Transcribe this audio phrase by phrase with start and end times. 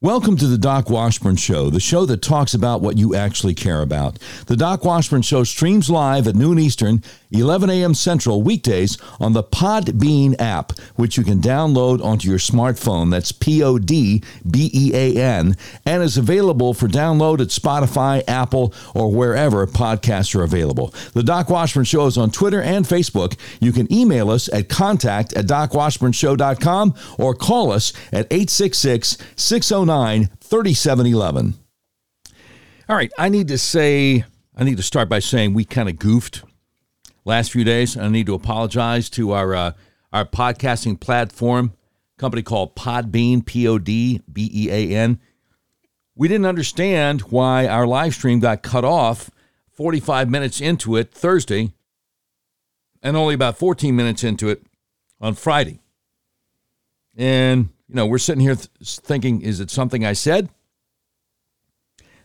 [0.00, 3.82] Welcome to the Doc Washburn Show, the show that talks about what you actually care
[3.82, 4.16] about.
[4.46, 7.02] The Doc Washburn Show streams live at noon Eastern,
[7.32, 7.94] 11 a.m.
[7.94, 13.10] Central, weekdays on the Podbean app, which you can download onto your smartphone.
[13.10, 18.22] That's P O D B E A N, and is available for download at Spotify,
[18.28, 20.94] Apple, or wherever podcasts are available.
[21.14, 23.36] The Doc Washburn Show is on Twitter and Facebook.
[23.58, 31.54] You can email us at contact at docwashburnshow.com or call us at 866 609 3711.
[32.88, 34.24] All right, I need to say,
[34.56, 36.42] I need to start by saying we kind of goofed
[37.24, 37.96] last few days.
[37.96, 39.72] I need to apologize to our uh,
[40.12, 41.74] our podcasting platform
[42.16, 45.20] company called Podbean, P O D B E A N.
[46.14, 49.30] We didn't understand why our live stream got cut off
[49.72, 51.72] 45 minutes into it Thursday
[53.02, 54.62] and only about 14 minutes into it
[55.20, 55.78] on Friday.
[57.16, 58.68] And you know, we're sitting here th-
[59.00, 60.48] thinking, is it something I said?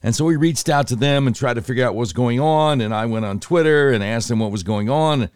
[0.02, 2.82] And so we reached out to them and tried to figure out what's going on.
[2.82, 5.30] And I went on Twitter and asked them what was going on.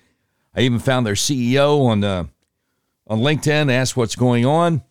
[0.53, 2.25] I even found their CEO on uh,
[3.07, 4.83] on LinkedIn, asked what's going on.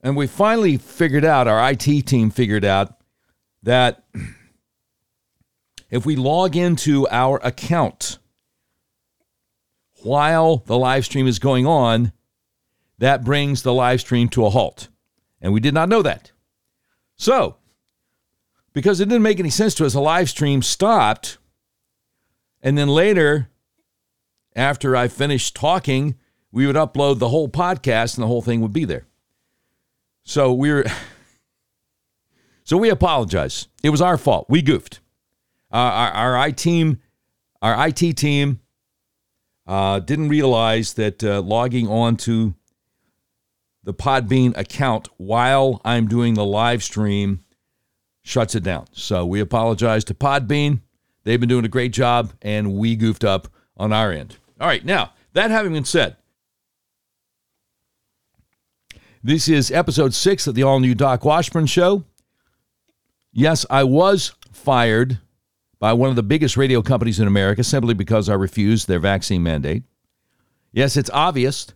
[0.00, 2.98] And we finally figured out, our IT team figured out
[3.62, 4.04] that
[5.90, 8.18] if we log into our account
[10.02, 12.12] while the live stream is going on,
[13.04, 14.88] that brings the live stream to a halt.
[15.42, 16.32] And we did not know that.
[17.16, 17.56] So,
[18.72, 21.36] because it didn't make any sense to us, the live stream stopped.
[22.62, 23.50] And then later,
[24.56, 26.14] after I finished talking,
[26.50, 29.04] we would upload the whole podcast and the whole thing would be there.
[30.22, 30.86] So we are
[32.64, 33.68] so we apologize.
[33.82, 34.46] It was our fault.
[34.48, 35.00] We goofed.
[35.70, 37.02] Our, our IT team,
[37.60, 38.60] our IT team,
[39.66, 42.54] uh, didn't realize that uh, logging on to
[43.84, 47.44] the Podbean account while I'm doing the live stream
[48.22, 48.86] shuts it down.
[48.92, 50.80] So we apologize to Podbean.
[51.24, 54.38] They've been doing a great job, and we goofed up on our end.
[54.60, 56.16] All right, now, that having been said,
[59.22, 62.04] this is episode six of the all new Doc Washburn Show.
[63.32, 65.18] Yes, I was fired
[65.78, 69.42] by one of the biggest radio companies in America simply because I refused their vaccine
[69.42, 69.82] mandate.
[70.72, 71.68] Yes, it's obvious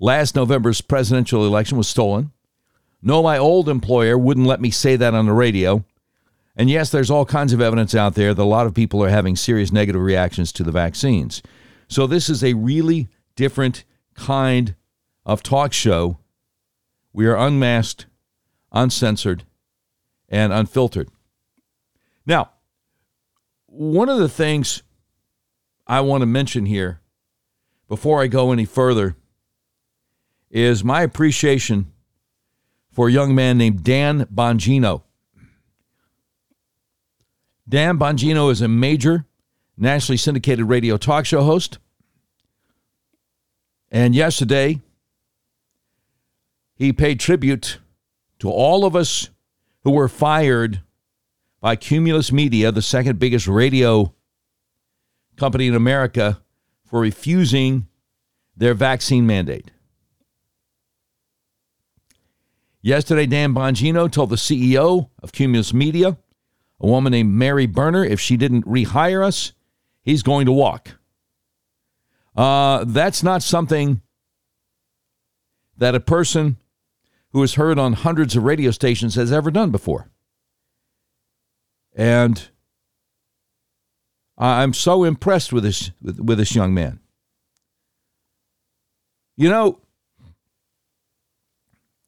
[0.00, 2.30] Last November's presidential election was stolen.
[3.02, 5.84] No, my old employer wouldn't let me say that on the radio.
[6.56, 9.08] And yes, there's all kinds of evidence out there that a lot of people are
[9.08, 11.42] having serious negative reactions to the vaccines.
[11.88, 14.74] So this is a really different kind
[15.24, 16.18] of talk show.
[17.12, 18.06] We are unmasked,
[18.72, 19.44] uncensored,
[20.28, 21.08] and unfiltered.
[22.26, 22.50] Now,
[23.66, 24.82] one of the things
[25.86, 27.00] I want to mention here
[27.88, 29.16] before I go any further
[30.50, 31.92] is my appreciation
[32.90, 35.02] for a young man named Dan Bongino.
[37.68, 39.26] Dan Bongino is a major
[39.76, 41.78] nationally syndicated radio talk show host.
[43.90, 44.80] And yesterday,
[46.74, 47.78] he paid tribute
[48.38, 49.30] to all of us
[49.82, 50.82] who were fired
[51.60, 54.14] by Cumulus Media, the second biggest radio
[55.36, 56.40] company in America,
[56.84, 57.86] for refusing
[58.56, 59.70] their vaccine mandate.
[62.88, 66.16] Yesterday, Dan Bongino told the CEO of Cumulus Media,
[66.80, 69.52] a woman named Mary Berner, if she didn't rehire us,
[70.00, 70.96] he's going to walk.
[72.34, 74.00] Uh, that's not something
[75.76, 76.56] that a person
[77.32, 80.08] who has heard on hundreds of radio stations has ever done before.
[81.94, 82.48] And
[84.38, 87.00] I'm so impressed with this with, with this young man.
[89.36, 89.82] You know,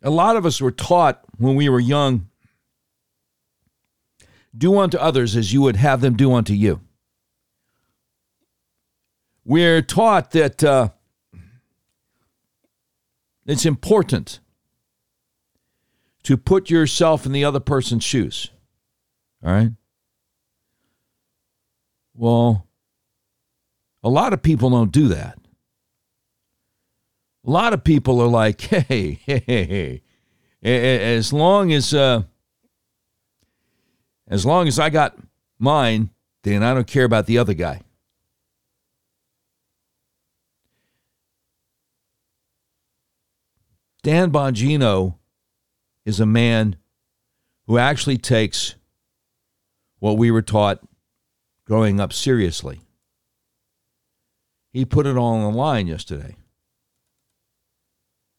[0.03, 2.29] a lot of us were taught when we were young
[4.57, 6.81] do unto others as you would have them do unto you.
[9.45, 10.91] We're taught that uh,
[13.47, 14.41] it's important
[16.25, 18.51] to put yourself in the other person's shoes.
[19.45, 19.71] All right?
[22.15, 22.67] Well,
[24.03, 25.40] a lot of people don't do that.
[27.47, 30.01] A lot of people are like, hey, hey, hey,
[30.63, 31.13] hey.
[31.17, 32.23] as long as uh,
[34.29, 35.17] as long as I got
[35.59, 36.11] mine,
[36.43, 37.81] then I don't care about the other guy.
[44.03, 45.17] Dan Bongino
[46.07, 46.77] is a man
[47.67, 48.75] who actually takes
[49.99, 50.81] what we were taught
[51.67, 52.81] growing up seriously.
[54.73, 56.37] He put it all on the line yesterday.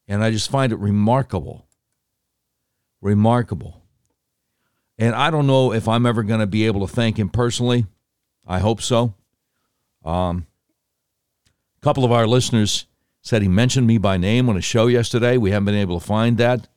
[0.08, 1.66] And I just find it remarkable.
[3.00, 3.82] remarkable.
[4.98, 7.86] And I don't know if I'm ever going to be able to thank him personally.
[8.46, 9.14] I hope so.
[10.04, 10.46] Um,
[11.76, 12.86] a couple of our listeners
[13.20, 15.36] said he mentioned me by name on a show yesterday.
[15.36, 16.68] We haven't been able to find that.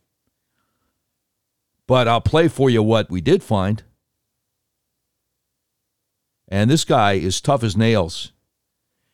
[1.88, 3.84] But I'll play for you what we did find.
[6.48, 8.32] And this guy is tough as nails.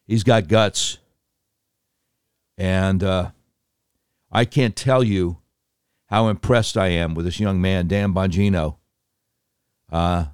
[0.06, 0.98] He's got guts.
[2.58, 3.32] And uh,
[4.32, 5.40] I can't tell you
[6.08, 8.78] how impressed I am with this young man, Dan Bongino.
[9.92, 10.26] Uh,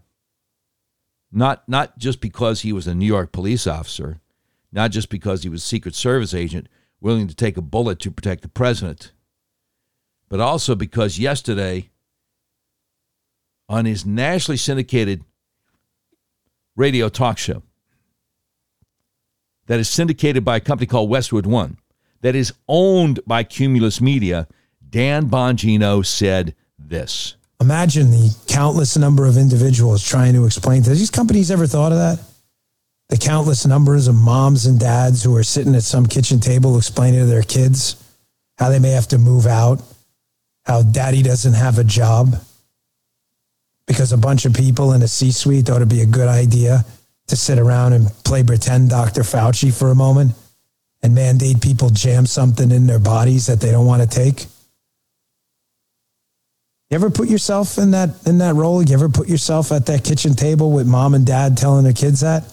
[1.32, 4.20] not, not just because he was a New York police officer,
[4.72, 6.68] not just because he was a Secret Service agent
[7.02, 9.12] willing to take a bullet to protect the president,
[10.30, 11.90] but also because yesterday
[13.70, 15.24] on his nationally syndicated
[16.76, 17.64] radio talk show
[19.68, 21.78] that is syndicated by a company called Westwood One,
[22.22, 24.48] that is owned by Cumulus Media,
[24.90, 27.36] Dan Bongino said this.
[27.60, 31.98] Imagine the countless number of individuals trying to explain to these companies ever thought of
[31.98, 32.20] that?
[33.10, 37.22] The countless numbers of moms and dads who are sitting at some kitchen table explaining
[37.22, 38.04] to their kids
[38.58, 39.82] how they may have to move out,
[40.66, 42.36] how daddy doesn't have a job
[43.88, 46.86] because a bunch of people in a C suite thought it'd be a good idea
[47.28, 49.22] to sit around and play pretend Dr.
[49.22, 50.34] Fauci for a moment
[51.04, 54.46] and mandate people jam something in their bodies that they don't want to take.
[56.90, 58.82] You ever put yourself in that in that role?
[58.82, 62.22] You ever put yourself at that kitchen table with mom and dad telling their kids
[62.22, 62.44] that?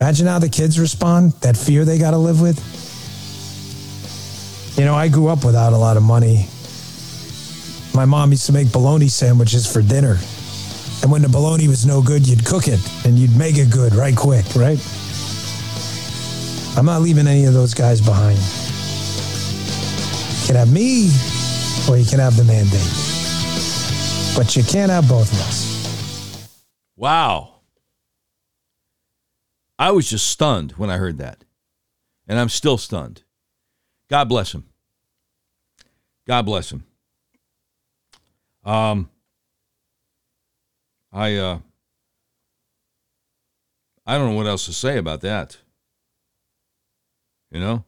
[0.00, 2.58] Imagine how the kids respond, that fear they got to live with.
[4.78, 6.46] You know, I grew up without a lot of money.
[7.92, 10.16] My mom used to make bologna sandwiches for dinner.
[11.02, 13.94] And when the bologna was no good, you'd cook it and you'd make it good
[13.94, 14.78] right quick, right?
[16.80, 18.38] I'm not leaving any of those guys behind.
[20.38, 21.10] You can have me
[21.86, 22.80] or you can have the mandate.
[24.34, 26.64] But you can't have both of us.
[26.96, 27.56] Wow.
[29.78, 31.44] I was just stunned when I heard that.
[32.26, 33.24] And I'm still stunned.
[34.08, 34.64] God bless him.
[36.26, 36.84] God bless him.
[38.64, 39.10] Um
[41.12, 41.58] I uh
[44.06, 45.58] I don't know what else to say about that.
[47.50, 47.84] You know?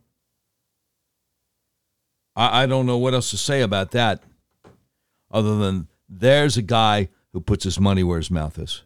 [2.35, 4.23] I, I don't know what else to say about that
[5.31, 8.83] other than there's a guy who puts his money where his mouth is.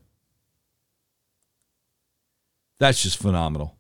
[2.79, 3.77] That's just phenomenal.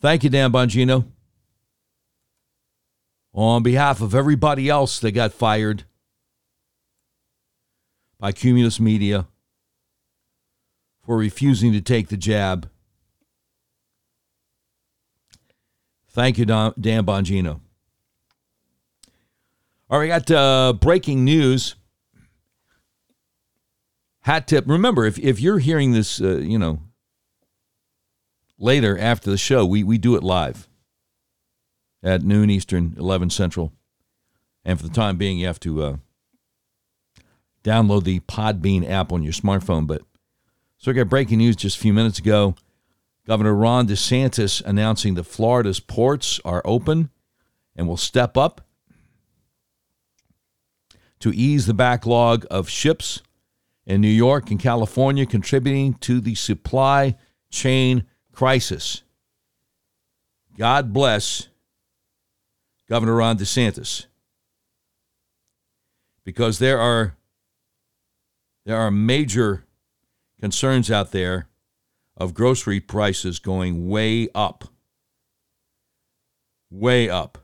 [0.00, 1.06] Thank you, Dan Bongino.
[3.32, 5.84] On behalf of everybody else that got fired
[8.18, 9.28] by Cumulus Media
[11.04, 12.68] for refusing to take the jab,
[16.10, 16.72] thank you, Dan
[17.04, 17.60] Bongino.
[19.88, 21.74] All right, we got uh, breaking news.
[24.20, 24.64] Hat tip.
[24.68, 26.80] Remember, if, if you're hearing this, uh, you know,
[28.58, 30.68] later after the show, we, we do it live
[32.02, 33.72] at noon Eastern, 11 Central.
[34.64, 35.96] And for the time being, you have to uh,
[37.64, 39.86] download the Podbean app on your smartphone.
[39.86, 40.02] But
[40.76, 42.54] so we got breaking news just a few minutes ago.
[43.30, 47.10] Governor Ron DeSantis announcing that Florida's ports are open
[47.76, 48.60] and will step up
[51.20, 53.22] to ease the backlog of ships
[53.86, 57.16] in New York and California, contributing to the supply
[57.50, 59.02] chain crisis.
[60.58, 61.46] God bless
[62.88, 64.06] Governor Ron DeSantis.
[66.24, 67.14] Because there are
[68.64, 69.66] there are major
[70.40, 71.46] concerns out there
[72.20, 74.64] of grocery prices going way up.
[76.70, 77.38] Way up.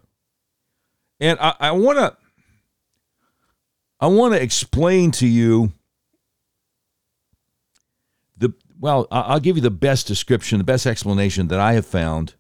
[1.19, 2.15] And I, want to
[3.99, 5.73] I want to explain to you
[8.37, 12.35] the well, I'll give you the best description, the best explanation that I have found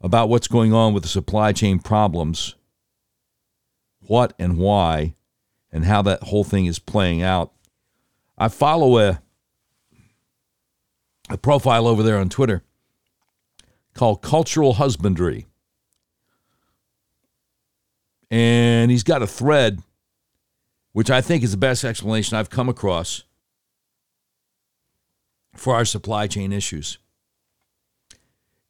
[0.00, 2.56] about what's going on with the supply chain problems,
[4.00, 5.14] what and why,
[5.70, 7.52] and how that whole thing is playing out.
[8.36, 9.22] I follow a
[11.28, 12.62] a profile over there on Twitter
[13.94, 15.46] called Cultural Husbandry
[18.30, 19.82] and he's got a thread,
[20.92, 23.22] which I think is the best explanation I've come across
[25.54, 26.98] for our supply chain issues.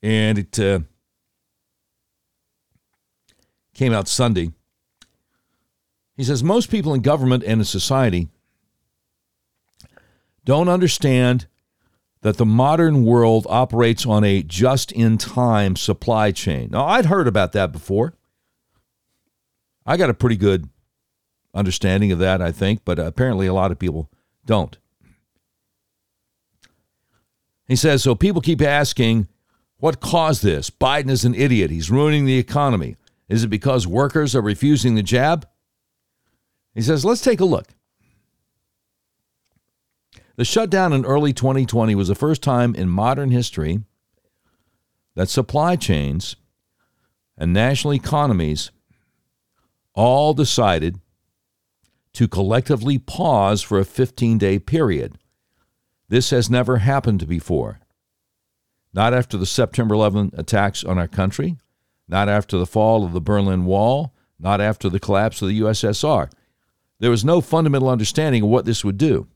[0.02, 0.80] And it uh,
[3.74, 4.52] came out Sunday.
[6.16, 8.28] He says most people in government and in society
[10.44, 11.46] don't understand
[12.26, 16.70] that the modern world operates on a just in time supply chain.
[16.72, 18.14] Now, I'd heard about that before.
[19.86, 20.68] I got a pretty good
[21.54, 24.10] understanding of that, I think, but apparently a lot of people
[24.44, 24.76] don't.
[27.68, 29.28] He says, so people keep asking,
[29.76, 30.68] what caused this?
[30.68, 31.70] Biden is an idiot.
[31.70, 32.96] He's ruining the economy.
[33.28, 35.46] Is it because workers are refusing the jab?
[36.74, 37.68] He says, let's take a look.
[40.36, 43.80] The shutdown in early 2020 was the first time in modern history
[45.14, 46.36] that supply chains
[47.38, 48.70] and national economies
[49.94, 51.00] all decided
[52.12, 55.16] to collectively pause for a 15 day period.
[56.08, 57.80] This has never happened before.
[58.92, 61.56] Not after the September 11 attacks on our country,
[62.08, 66.30] not after the fall of the Berlin Wall, not after the collapse of the USSR.
[66.98, 69.28] There was no fundamental understanding of what this would do.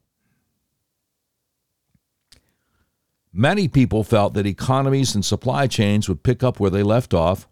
[3.33, 7.49] Many people felt that economies and supply chains would pick up where they left off,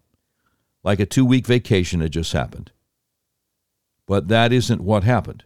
[0.83, 2.71] like a two week vacation had just happened.
[4.05, 5.43] But that isn't what happened.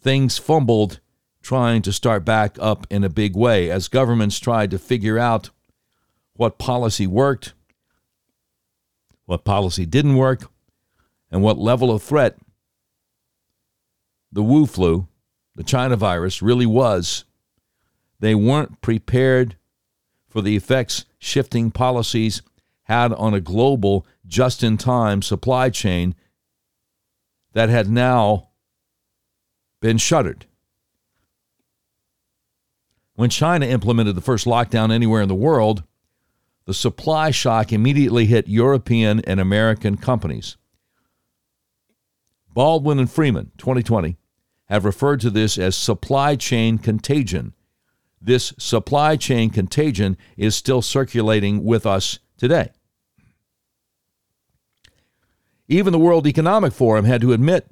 [0.00, 1.00] Things fumbled
[1.42, 5.50] trying to start back up in a big way as governments tried to figure out
[6.34, 7.54] what policy worked,
[9.24, 10.50] what policy didn't work,
[11.30, 12.36] and what level of threat
[14.32, 15.06] the Wu flu,
[15.54, 17.24] the China virus, really was.
[18.20, 19.56] They weren't prepared
[20.28, 22.42] for the effects shifting policies
[22.84, 26.14] had on a global, just in time supply chain
[27.52, 28.50] that had now
[29.80, 30.46] been shuttered.
[33.14, 35.82] When China implemented the first lockdown anywhere in the world,
[36.66, 40.56] the supply shock immediately hit European and American companies.
[42.52, 44.16] Baldwin and Freeman, 2020,
[44.66, 47.54] have referred to this as supply chain contagion.
[48.20, 52.70] This supply chain contagion is still circulating with us today.
[55.68, 57.68] Even the World Economic Forum had to admit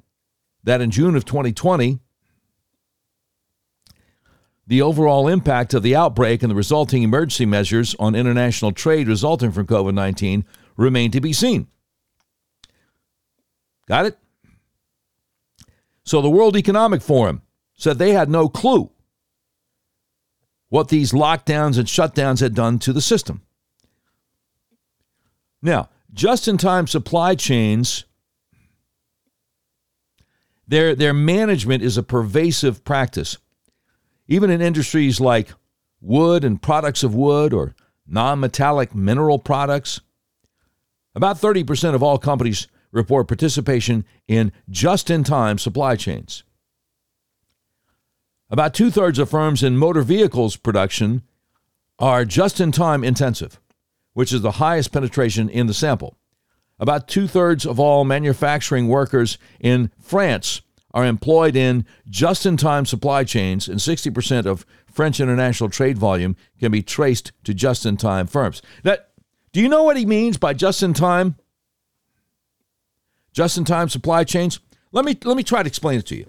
[0.63, 1.99] that in June of 2020,
[4.67, 9.51] the overall impact of the outbreak and the resulting emergency measures on international trade resulting
[9.51, 10.43] from COVID 19
[10.75, 11.67] remain to be seen.
[13.87, 14.17] Got it?
[16.03, 17.43] So the World Economic Forum
[17.75, 18.91] said they had no clue
[20.69, 23.41] what these lockdowns and shutdowns had done to the system.
[25.61, 28.05] Now, just in time supply chains,
[30.67, 33.37] their, their management is a pervasive practice.
[34.27, 35.49] Even in industries like
[36.01, 37.75] wood and products of wood or
[38.07, 40.01] non metallic mineral products,
[41.13, 46.43] about 30% of all companies report participation in just in time supply chains.
[48.49, 51.23] About two thirds of firms in motor vehicles production
[51.99, 53.59] are just in time intensive
[54.15, 56.17] which is the highest penetration in the sample.
[56.79, 60.61] About two thirds of all manufacturing workers in France
[60.93, 66.37] are employed in just in time supply chains, and 60% of French international trade volume
[66.59, 68.61] can be traced to just in time firms.
[68.85, 68.95] Now,
[69.51, 71.35] do you know what he means by just in time?
[73.33, 74.61] Just in time supply chains?
[74.93, 76.27] Let me, let me try to explain it to you.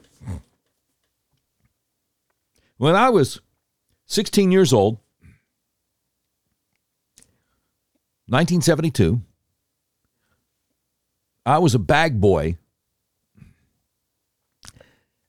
[2.78, 3.40] When I was
[4.06, 4.99] 16 years old,
[8.28, 9.21] 1972.
[11.45, 12.59] I was a bag boy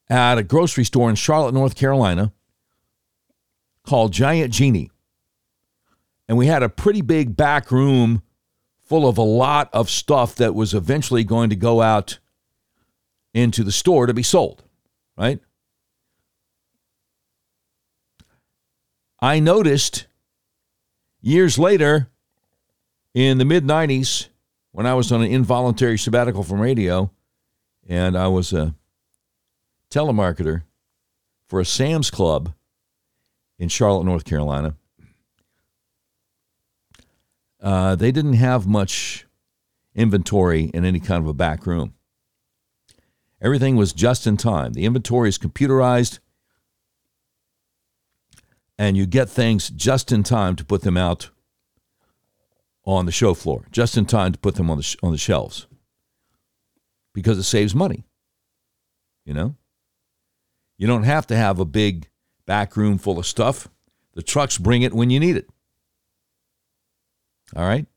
[0.10, 2.34] at a grocery store in Charlotte, North Carolina
[3.84, 4.90] called Giant Genie.
[6.28, 8.24] And we had a pretty big back room
[8.84, 12.18] full of a lot of stuff that was eventually going to go out
[13.34, 14.64] into the store to be sold,
[15.16, 15.40] right?
[19.20, 20.08] I noticed
[21.22, 22.10] years later
[23.14, 24.28] in the mid 90s,
[24.72, 27.10] when I was on an involuntary sabbatical from radio,
[27.88, 28.76] and I was a
[29.90, 30.64] telemarketer
[31.48, 32.54] for a Sam's Club
[33.58, 34.76] in Charlotte, North Carolina,
[37.60, 39.26] uh, they didn't have much
[39.96, 41.96] inventory in any kind of a back room.
[43.42, 44.74] Everything was just in time.
[44.74, 46.20] The inventory is computerized,
[48.78, 51.30] and you get things just in time to put them out
[52.86, 55.18] on the show floor just in time to put them on the, sh- on the
[55.18, 55.68] shelves
[57.14, 58.06] because it saves money.
[59.26, 59.56] You know?
[60.78, 62.10] You don't have to have a big
[62.46, 63.68] back room full of stuff.
[64.14, 65.50] The trucks bring it when you need it.
[67.56, 67.88] All right?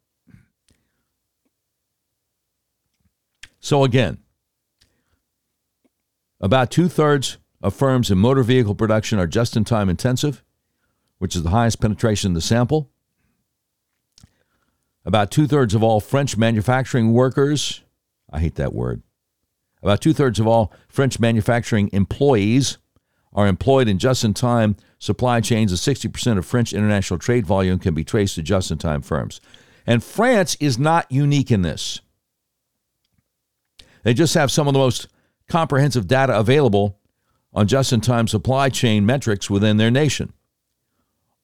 [3.60, 4.18] So, again,
[6.40, 10.42] about two thirds of firms in motor vehicle production are just in time intensive,
[11.20, 12.90] which is the highest penetration in the sample.
[15.04, 17.82] About two thirds of all French manufacturing workers,
[18.32, 19.02] I hate that word,
[19.82, 22.78] about two thirds of all French manufacturing employees
[23.34, 27.78] are employed in just in time supply chains, and 60% of French international trade volume
[27.78, 29.42] can be traced to just in time firms.
[29.86, 32.00] And France is not unique in this.
[34.04, 35.06] They just have some of the most
[35.48, 36.98] comprehensive data available
[37.52, 40.32] on just in time supply chain metrics within their nation.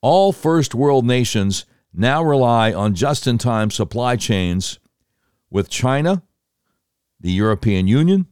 [0.08, 4.78] All first world nations now rely on just in time supply chains,
[5.50, 6.22] with China,
[7.18, 8.26] the European Union,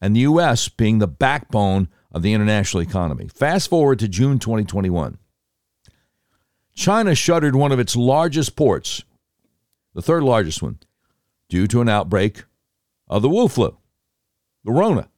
[0.00, 0.68] and the U.S.
[0.68, 3.26] being the backbone of the international economy.
[3.26, 5.18] Fast forward to June 2021.
[6.76, 9.02] China shuttered one of its largest ports,
[9.94, 10.78] the third largest one,
[11.48, 12.44] due to an outbreak
[13.08, 13.76] of the Wu flu,
[14.62, 15.08] the Rona.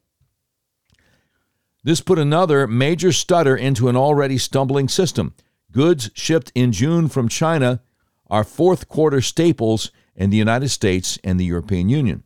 [1.84, 5.34] This put another major stutter into an already stumbling system.
[5.72, 7.80] Goods shipped in June from China
[8.28, 12.24] are fourth quarter staples in the United States and the European Union.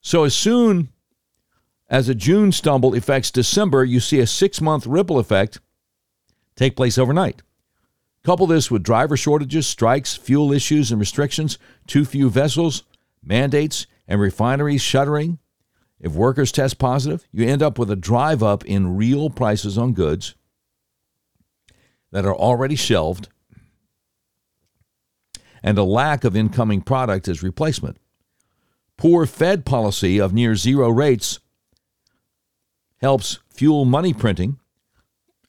[0.00, 0.88] So, as soon
[1.88, 5.60] as a June stumble affects December, you see a six month ripple effect
[6.56, 7.42] take place overnight.
[8.24, 12.84] Couple this with driver shortages, strikes, fuel issues and restrictions, too few vessels,
[13.22, 15.38] mandates, and refineries shuttering.
[16.00, 19.92] If workers test positive, you end up with a drive up in real prices on
[19.92, 20.34] goods
[22.12, 23.28] that are already shelved
[25.62, 27.96] and a lack of incoming product as replacement.
[28.96, 31.40] Poor Fed policy of near zero rates
[33.00, 34.58] helps fuel money printing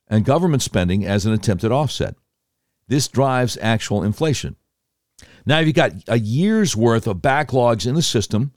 [0.08, 2.15] and government spending as an attempted offset.
[2.88, 4.55] This drives actual inflation.
[5.46, 8.53] Now if you've got a year's worth of backlogs in the system,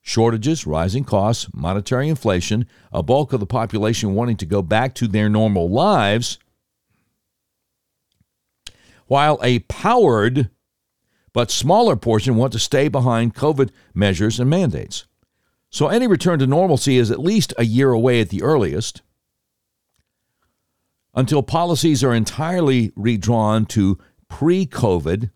[0.00, 5.08] shortages, rising costs, monetary inflation, a bulk of the population wanting to go back to
[5.08, 6.38] their normal lives,
[9.06, 10.50] while a powered
[11.32, 15.06] but smaller portion want to stay behind COVID measures and mandates.
[15.70, 19.02] So any return to normalcy is at least a year away at the earliest.
[21.14, 25.30] Until policies are entirely redrawn to pre COVID,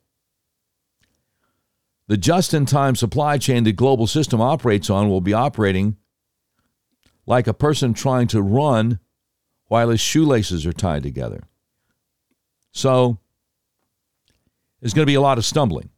[2.07, 5.97] the just in time supply chain the global system operates on will be operating
[7.27, 8.99] like a person trying to run
[9.67, 11.43] while his shoelaces are tied together.
[12.73, 13.19] So,
[14.81, 15.91] there's going to be a lot of stumbling.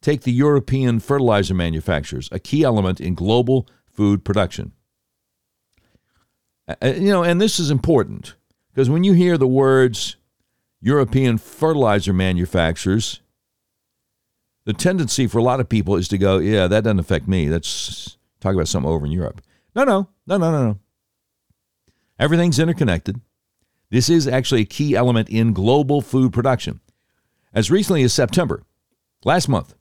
[0.00, 4.72] Take the European fertilizer manufacturers, a key element in global food production.
[6.82, 8.34] You know, and this is important
[8.72, 10.16] because when you hear the words
[10.80, 13.20] European fertilizer manufacturers,
[14.64, 17.48] the tendency for a lot of people is to go, yeah, that doesn't affect me.
[17.48, 19.40] That's talk about something over in Europe.
[19.74, 20.78] No, no, no, no, no, no.
[22.18, 23.20] Everything's interconnected.
[23.90, 26.80] This is actually a key element in global food production.
[27.54, 28.64] As recently as September,
[29.24, 29.74] last month,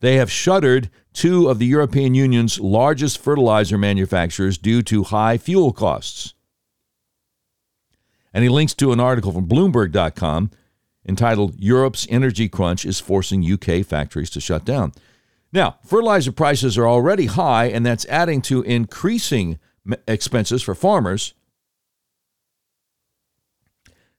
[0.00, 5.72] they have shuttered two of the European Union's largest fertilizer manufacturers due to high fuel
[5.72, 6.34] costs.
[8.34, 10.50] And he links to an article from Bloomberg.com
[11.06, 14.92] entitled Europe's Energy Crunch is Forcing UK Factories to Shut Down.
[15.52, 19.58] Now, fertilizer prices are already high, and that's adding to increasing
[20.06, 21.34] expenses for farmers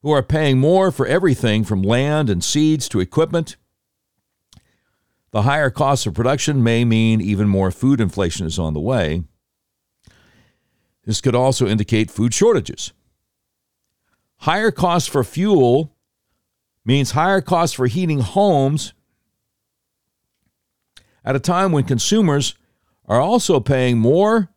[0.03, 3.55] who are paying more for everything from land and seeds to equipment.
[5.31, 9.23] The higher costs of production may mean even more food inflation is on the way.
[11.05, 12.91] This could also indicate food shortages.
[14.39, 15.95] Higher costs for fuel
[16.85, 18.93] means higher costs for heating homes
[21.23, 22.55] at a time when consumers
[23.05, 24.49] are also paying more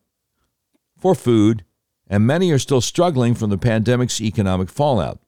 [0.97, 1.63] for food
[2.09, 5.19] and many are still struggling from the pandemic's economic fallout.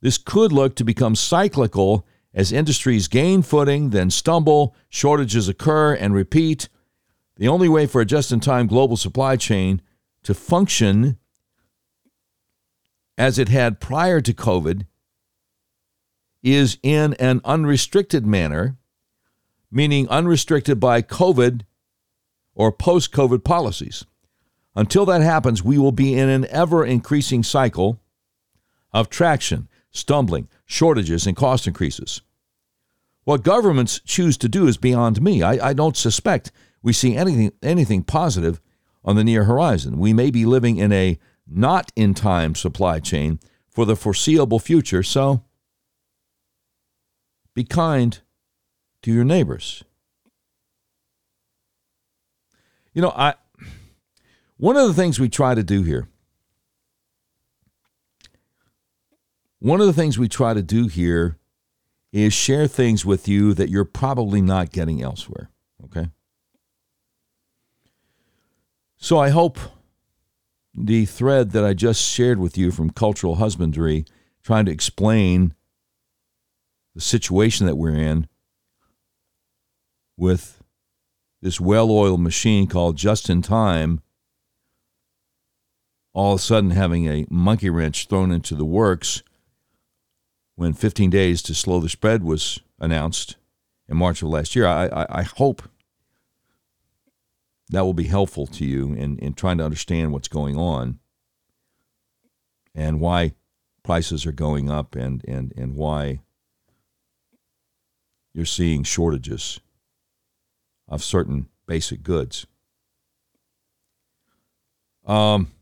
[0.00, 6.14] This could look to become cyclical as industries gain footing, then stumble, shortages occur, and
[6.14, 6.68] repeat.
[7.36, 9.82] The only way for a just in time global supply chain
[10.22, 11.18] to function
[13.18, 14.86] as it had prior to COVID
[16.42, 18.76] is in an unrestricted manner,
[19.70, 21.62] meaning unrestricted by COVID
[22.54, 24.04] or post COVID policies.
[24.74, 28.00] Until that happens, we will be in an ever increasing cycle
[28.92, 32.22] of traction stumbling, shortages, and cost increases.
[33.24, 35.42] What governments choose to do is beyond me.
[35.42, 38.60] I, I don't suspect we see anything, anything positive
[39.04, 39.98] on the near horizon.
[39.98, 45.02] We may be living in a not in time supply chain for the foreseeable future,
[45.02, 45.44] so
[47.54, 48.20] be kind
[49.02, 49.84] to your neighbors.
[52.92, 53.34] You know, I
[54.56, 56.08] one of the things we try to do here
[59.60, 61.36] One of the things we try to do here
[62.12, 65.50] is share things with you that you're probably not getting elsewhere.
[65.84, 66.08] Okay?
[68.96, 69.58] So I hope
[70.74, 74.06] the thread that I just shared with you from Cultural Husbandry,
[74.42, 75.54] trying to explain
[76.94, 78.28] the situation that we're in
[80.16, 80.62] with
[81.42, 84.00] this well oiled machine called Just in Time,
[86.14, 89.22] all of a sudden having a monkey wrench thrown into the works
[90.60, 93.36] when 15 days to slow the spread was announced
[93.88, 94.66] in March of last year.
[94.66, 95.62] I, I, I hope
[97.70, 100.98] that will be helpful to you in, in trying to understand what's going on
[102.74, 103.32] and why
[103.82, 106.20] prices are going up and, and, and why
[108.34, 109.60] you're seeing shortages
[110.86, 112.46] of certain basic goods.
[115.06, 115.52] Um,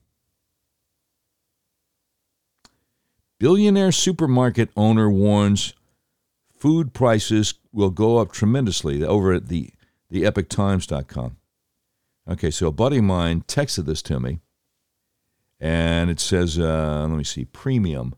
[3.39, 5.75] billionaire supermarket owner warns
[6.57, 9.71] food prices will go up tremendously over at the,
[10.11, 11.37] the epochtimes.com.
[12.29, 14.41] Okay, so a buddy of mine texted this to me,
[15.59, 18.15] and it says, uh, let me see, premium.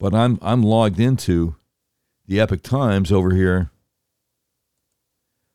[0.00, 1.54] But I'm I'm logged into
[2.26, 3.70] the Epoch Times over here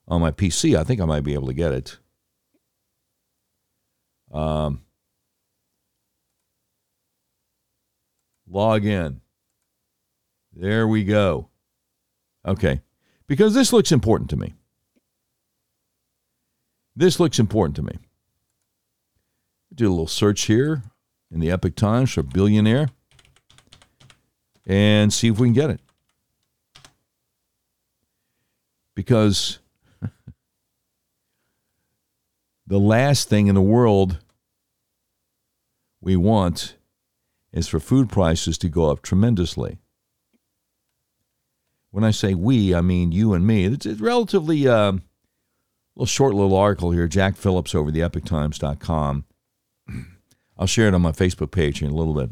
[0.08, 0.78] on my PC.
[0.78, 1.98] I think I might be able to get it.
[4.32, 4.82] Um,
[8.50, 9.22] log in.
[10.54, 11.50] There we go.
[12.46, 12.82] Okay,
[13.28, 14.56] because this looks important to me.
[16.96, 17.98] This looks important to me.
[19.74, 20.84] Do a little search here
[21.32, 22.90] in the Epoch Times for billionaire
[24.66, 25.80] and see if we can get it.
[28.96, 29.60] Because
[32.68, 34.20] the last thing in the world
[36.02, 36.76] we want
[37.52, 39.80] is for food prices to go up tremendously.
[41.92, 43.66] When I say we, I mean you and me.
[43.66, 44.68] It's, a relatively.
[44.68, 44.94] Uh,
[46.00, 49.26] little short little article here, Jack Phillips over the epochtimes.com.
[50.58, 52.30] I'll share it on my Facebook page in a little bit.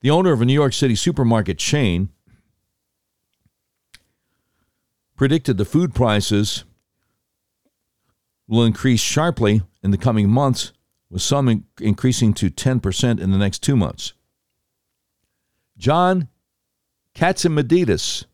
[0.00, 2.08] The owner of a New York City supermarket chain
[5.16, 6.64] predicted the food prices
[8.48, 10.72] will increase sharply in the coming months,
[11.12, 14.14] with some increasing to 10% in the next two months.
[15.78, 16.26] John
[17.14, 18.24] Catsimatidis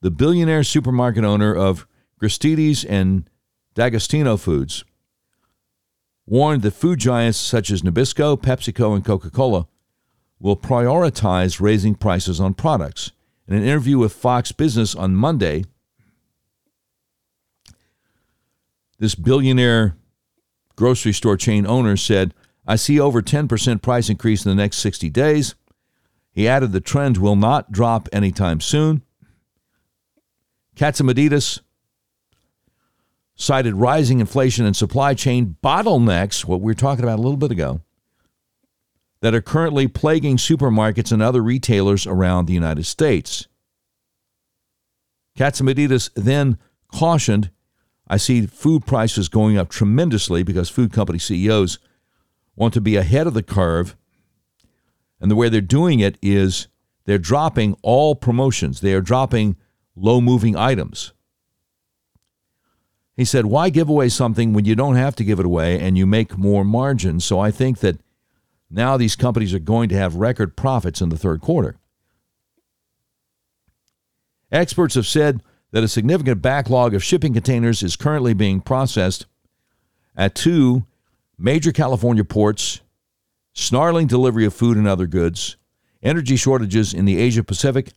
[0.00, 1.86] the billionaire supermarket owner of
[2.20, 3.28] Gristedes and
[3.74, 4.84] D'Agostino Foods,
[6.26, 9.66] warned that food giants such as Nabisco, PepsiCo, and Coca Cola
[10.38, 13.12] will prioritize raising prices on products.
[13.46, 15.64] In an interview with Fox Business on Monday,
[18.98, 19.96] this billionaire
[20.78, 22.32] grocery store chain owner said,
[22.64, 25.56] I see over 10% price increase in the next 60 days.
[26.30, 29.02] He added the trend will not drop anytime soon.
[30.76, 31.60] Catsimatidis
[33.34, 37.50] cited rising inflation and supply chain bottlenecks, what we were talking about a little bit
[37.50, 37.80] ago,
[39.20, 43.48] that are currently plaguing supermarkets and other retailers around the United States.
[45.36, 46.56] Catsimatidis then
[46.92, 47.50] cautioned
[48.08, 51.78] I see food prices going up tremendously because food company CEOs
[52.56, 53.96] want to be ahead of the curve.
[55.20, 56.68] And the way they're doing it is
[57.04, 58.80] they're dropping all promotions.
[58.80, 59.56] They are dropping
[59.94, 61.12] low moving items.
[63.16, 65.98] He said, Why give away something when you don't have to give it away and
[65.98, 67.20] you make more margin?
[67.20, 67.98] So I think that
[68.70, 71.76] now these companies are going to have record profits in the third quarter.
[74.52, 79.26] Experts have said that a significant backlog of shipping containers is currently being processed
[80.16, 80.84] at two
[81.38, 82.80] major California ports,
[83.52, 85.56] snarling delivery of food and other goods,
[86.02, 87.92] energy shortages in the Asia Pacific,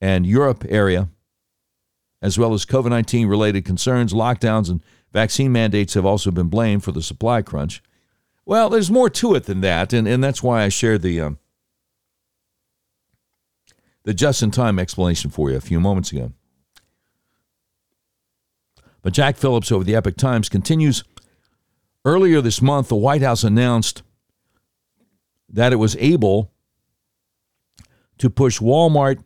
[0.00, 1.08] and Europe area,
[2.20, 6.82] as well as COVID 19 related concerns, lockdowns, and vaccine mandates have also been blamed
[6.82, 7.82] for the supply crunch.
[8.44, 11.38] Well, there's more to it than that, and, and that's why I shared the, um,
[14.02, 16.32] the just in time explanation for you a few moments ago.
[19.02, 21.04] But Jack Phillips over the Epoch Times continues.
[22.04, 24.02] Earlier this month, the White House announced
[25.48, 26.52] that it was able
[28.18, 29.22] to push Walmart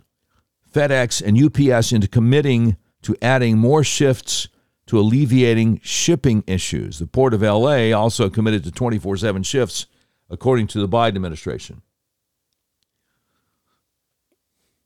[0.73, 4.49] FedEx and UPS into committing to adding more shifts
[4.87, 6.99] to alleviating shipping issues.
[6.99, 9.87] The Port of LA also committed to 24 7 shifts,
[10.31, 11.83] according to the Biden administration.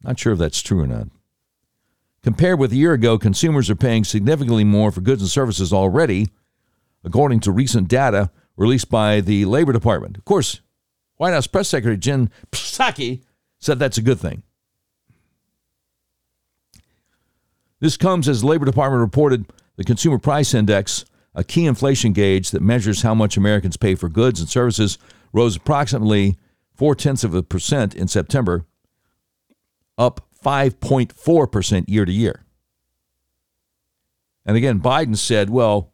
[0.03, 1.09] Not sure if that's true or not.
[2.23, 6.29] Compared with a year ago, consumers are paying significantly more for goods and services already,
[7.03, 10.19] according to recent data released by the Labor Department.
[10.19, 10.61] Of course,
[11.17, 13.23] White House Press Secretary Jen Psaki
[13.59, 14.43] said that's a good thing.
[17.81, 22.51] This comes as the Labor Department reported the Consumer Price Index, a key inflation gauge
[22.51, 24.99] that measures how much Americans pay for goods and services,
[25.33, 26.37] rose approximately
[26.75, 28.67] four tenths of a percent in September,
[29.97, 32.45] up 5.4% year to year.
[34.47, 35.93] And again, Biden said, well,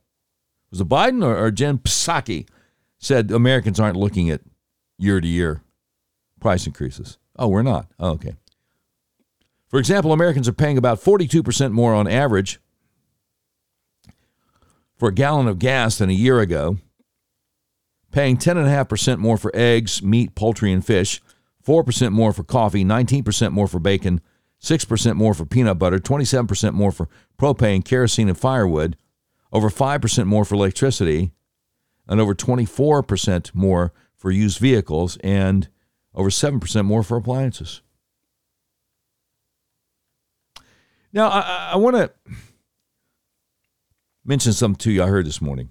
[0.71, 2.49] was it Biden or, or Jen Psaki
[2.99, 4.41] said Americans aren't looking at
[4.99, 5.63] year to year
[6.41, 7.19] price increases?
[7.39, 7.87] Oh, we're not.
[7.99, 8.37] Oh, okay.
[9.69, 12.61] For example, Americans are paying about 42% more on average
[14.97, 16.79] for a gallon of gas than a year ago,
[18.13, 21.21] paying 10.5% more for eggs, meat, poultry, and fish,
[21.67, 24.21] 4% more for coffee, 19% more for bacon,
[24.63, 28.97] 6% more for peanut butter, 27% more for propane, kerosene, and firewood,
[29.53, 31.33] over 5% more for electricity,
[32.09, 35.69] and over 24% more for used vehicles, and
[36.15, 37.83] over 7% more for appliances.
[41.13, 42.13] Now, I, I want to
[44.25, 45.71] mention something to you I heard this morning.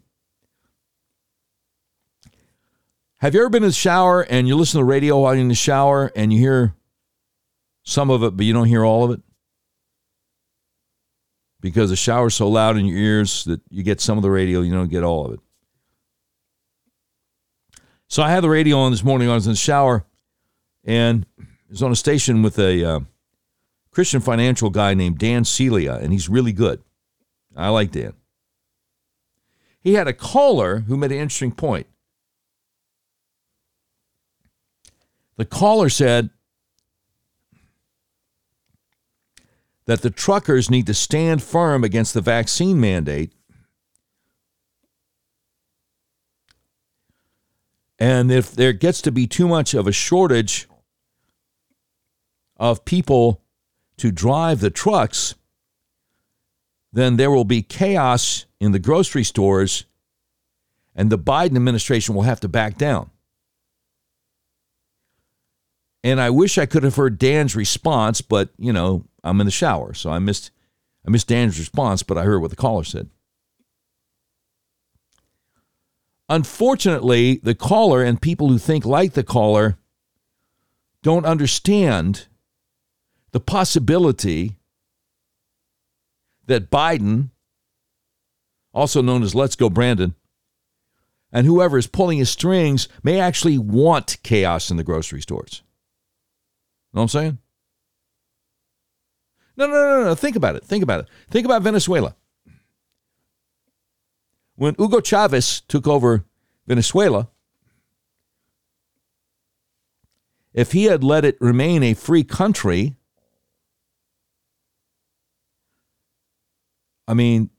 [3.19, 5.41] Have you ever been in the shower and you listen to the radio while you're
[5.41, 6.75] in the shower and you hear
[7.85, 9.21] some of it, but you don't hear all of it?
[11.61, 14.61] Because the shower's so loud in your ears that you get some of the radio,
[14.61, 15.39] you don't get all of it.
[18.07, 19.29] So I had the radio on this morning.
[19.29, 20.05] I was in the shower,
[20.83, 22.99] and it was on a station with a uh,
[23.91, 26.83] Christian financial guy named Dan Celia, and he's really good.
[27.55, 28.13] I like Dan.
[29.79, 31.87] He had a caller who made an interesting point.
[35.37, 36.29] The caller said
[39.85, 43.31] that the truckers need to stand firm against the vaccine mandate.
[47.97, 50.67] And if there gets to be too much of a shortage
[52.57, 53.41] of people
[53.97, 55.35] to drive the trucks,
[56.91, 59.85] then there will be chaos in the grocery stores,
[60.95, 63.11] and the Biden administration will have to back down.
[66.03, 69.51] And I wish I could have heard Dan's response, but you know, I'm in the
[69.51, 70.51] shower, so I missed
[71.05, 73.09] I missed Dan's response, but I heard what the caller said.
[76.29, 79.77] Unfortunately, the caller and people who think like the caller
[81.03, 82.27] don't understand
[83.31, 84.57] the possibility
[86.47, 87.29] that Biden,
[88.73, 90.15] also known as Let's Go Brandon,
[91.31, 95.61] and whoever is pulling his strings may actually want chaos in the grocery stores.
[96.93, 97.37] Know what I'm saying?
[99.57, 100.15] No, no, no, no.
[100.15, 100.63] Think about it.
[100.63, 101.07] Think about it.
[101.29, 102.15] Think about Venezuela.
[104.55, 106.25] When Hugo Chavez took over
[106.67, 107.29] Venezuela,
[110.53, 112.95] if he had let it remain a free country,
[117.07, 117.49] I mean,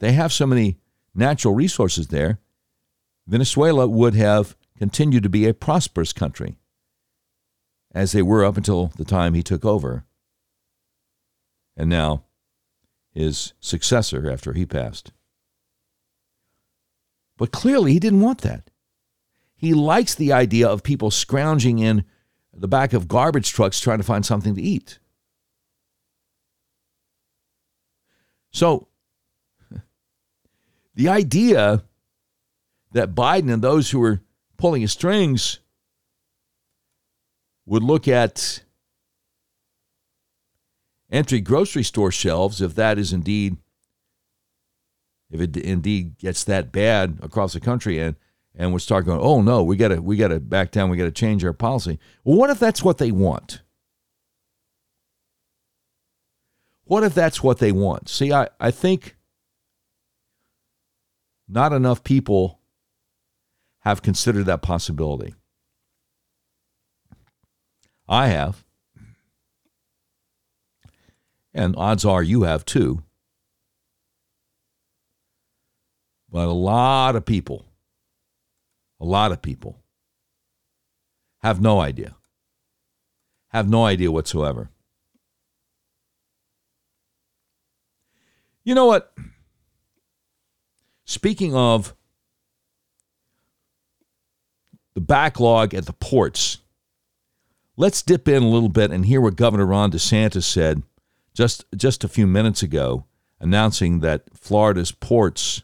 [0.00, 0.78] they have so many
[1.14, 2.40] natural resources there.
[3.26, 6.56] Venezuela would have continued to be a prosperous country
[7.92, 10.04] as they were up until the time he took over.
[11.80, 12.24] And now
[13.14, 15.12] his successor after he passed.
[17.38, 18.70] But clearly, he didn't want that.
[19.56, 22.04] He likes the idea of people scrounging in
[22.52, 24.98] the back of garbage trucks trying to find something to eat.
[28.50, 28.88] So,
[30.94, 31.84] the idea
[32.92, 34.20] that Biden and those who are
[34.58, 35.60] pulling his strings
[37.64, 38.64] would look at
[41.10, 43.56] entry grocery store shelves if that is indeed
[45.30, 48.16] if it indeed gets that bad across the country and
[48.54, 50.96] and we start going oh no we got to we got to back down we
[50.96, 51.98] got to change our policy.
[52.24, 53.62] Well what if that's what they want?
[56.84, 58.08] What if that's what they want?
[58.08, 59.16] See i i think
[61.48, 62.60] not enough people
[63.80, 65.34] have considered that possibility.
[68.08, 68.64] I have.
[71.52, 73.02] And odds are you have too.
[76.30, 77.64] But a lot of people,
[79.00, 79.82] a lot of people
[81.42, 82.14] have no idea,
[83.48, 84.70] have no idea whatsoever.
[88.62, 89.12] You know what?
[91.04, 91.96] Speaking of
[94.94, 96.58] the backlog at the ports,
[97.80, 100.82] Let's dip in a little bit and hear what Governor Ron DeSantis said
[101.34, 103.04] just, just a few minutes ago,
[103.40, 105.62] announcing that Florida's ports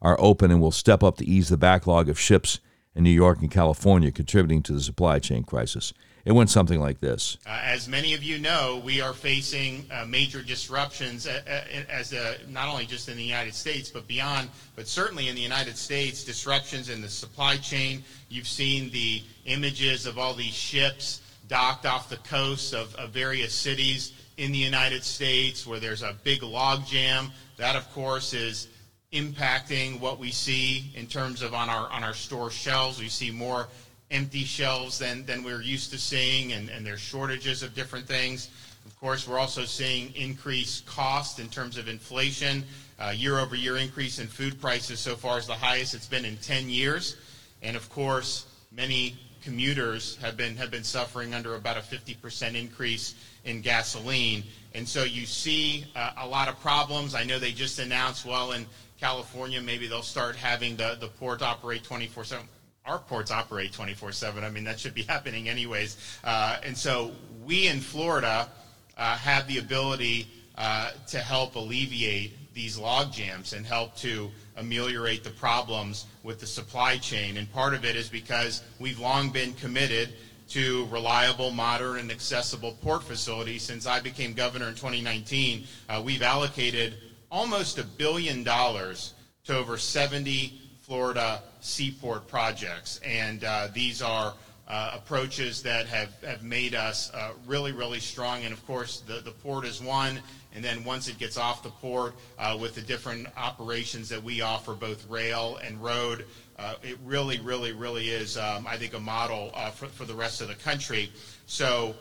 [0.00, 2.60] are open and will step up to ease the backlog of ships
[2.94, 5.92] in New York and California, contributing to the supply chain crisis.
[6.24, 7.38] It went something like this.
[7.46, 12.12] Uh, as many of you know, we are facing uh, major disruptions uh, uh, as
[12.12, 15.76] a, not only just in the United States, but beyond, but certainly in the United
[15.78, 18.04] States, disruptions in the supply chain.
[18.28, 23.54] You've seen the images of all these ships docked off the coasts of, of various
[23.54, 27.30] cities in the United States where there's a big log jam.
[27.58, 28.68] That, of course, is
[29.12, 33.00] impacting what we see in terms of on our on our store shelves.
[33.00, 33.68] We see more
[34.10, 38.48] empty shelves than, than we're used to seeing, and, and there's shortages of different things.
[38.86, 42.64] Of course, we're also seeing increased cost in terms of inflation.
[42.98, 46.24] Uh, year over year increase in food prices so far is the highest it's been
[46.24, 47.16] in 10 years.
[47.62, 53.14] And of course, many commuters have been have been suffering under about a 50% increase
[53.48, 54.44] in gasoline.
[54.74, 57.14] And so you see uh, a lot of problems.
[57.14, 58.66] I know they just announced, well, in
[59.00, 62.46] California, maybe they'll start having the, the port operate 24 7
[62.88, 64.42] our ports operate 24 7.
[64.42, 65.96] I mean, that should be happening anyways.
[66.24, 67.12] Uh, and so
[67.44, 68.48] we in Florida
[68.96, 75.22] uh, have the ability uh, to help alleviate these log jams and help to ameliorate
[75.22, 77.36] the problems with the supply chain.
[77.36, 80.14] And part of it is because we've long been committed
[80.48, 83.62] to reliable, modern, and accessible port facilities.
[83.62, 86.94] Since I became governor in 2019, uh, we've allocated
[87.30, 93.00] almost a billion dollars to over 70 Florida seaport projects.
[93.04, 94.34] And uh, these are
[94.68, 98.44] uh, approaches that have, have made us uh, really, really strong.
[98.44, 100.20] And of course, the, the port is one.
[100.54, 104.40] And then once it gets off the port uh, with the different operations that we
[104.40, 106.26] offer, both rail and road,
[106.58, 110.14] uh, it really, really, really is, um, I think, a model uh, for, for the
[110.14, 111.10] rest of the country.
[111.46, 111.94] So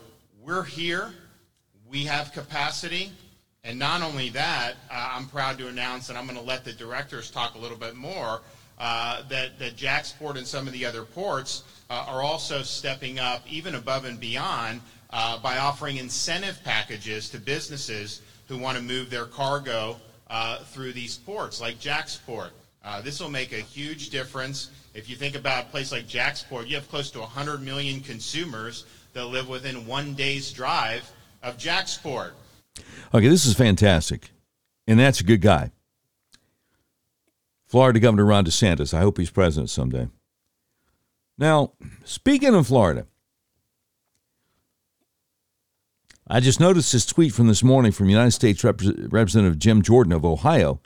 [0.43, 1.13] we're here.
[1.89, 3.12] We have capacity.
[3.63, 7.30] And not only that, I'm proud to announce, and I'm going to let the directors
[7.30, 8.41] talk a little bit more,
[8.80, 13.41] uh, that, that JAXPORT and some of the other ports uh, are also stepping up
[13.50, 19.10] even above and beyond uh, by offering incentive packages to businesses who want to move
[19.10, 19.98] their cargo
[20.30, 22.52] uh, through these ports, like JAXPORT.
[22.88, 24.71] Uh, this will make a huge difference.
[24.93, 28.86] If you think about a place like JAXPORT, you have close to 100 million consumers
[29.12, 31.12] that live within one day's drive
[31.43, 32.32] of JAXPORT.
[33.13, 34.32] Okay, this is fantastic.
[34.88, 35.71] And that's a good guy.
[37.65, 38.93] Florida Governor Ron DeSantis.
[38.93, 40.08] I hope he's president someday.
[41.38, 41.73] Now,
[42.06, 43.06] speaking of Florida,
[46.26, 50.13] I just noticed this tweet from this morning from United States Rep- Representative Jim Jordan
[50.13, 50.80] of Ohio.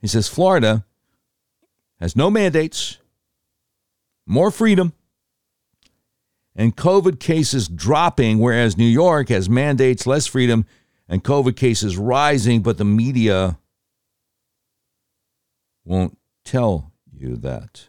[0.00, 0.86] He says Florida
[2.00, 2.98] has no mandates,
[4.26, 4.92] more freedom,
[6.54, 10.66] and COVID cases dropping, whereas New York has mandates, less freedom,
[11.08, 13.58] and COVID cases rising, but the media
[15.84, 17.88] won't tell you that.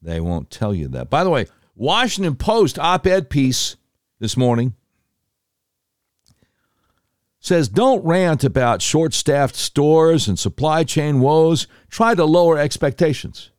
[0.00, 1.10] They won't tell you that.
[1.10, 3.76] By the way, Washington Post op ed piece
[4.20, 4.74] this morning
[7.44, 11.66] says don't rant about short staffed stores and supply chain woes.
[11.90, 13.50] Try to lower expectations.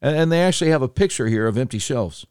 [0.00, 2.26] And, they actually have a picture here of empty shelves.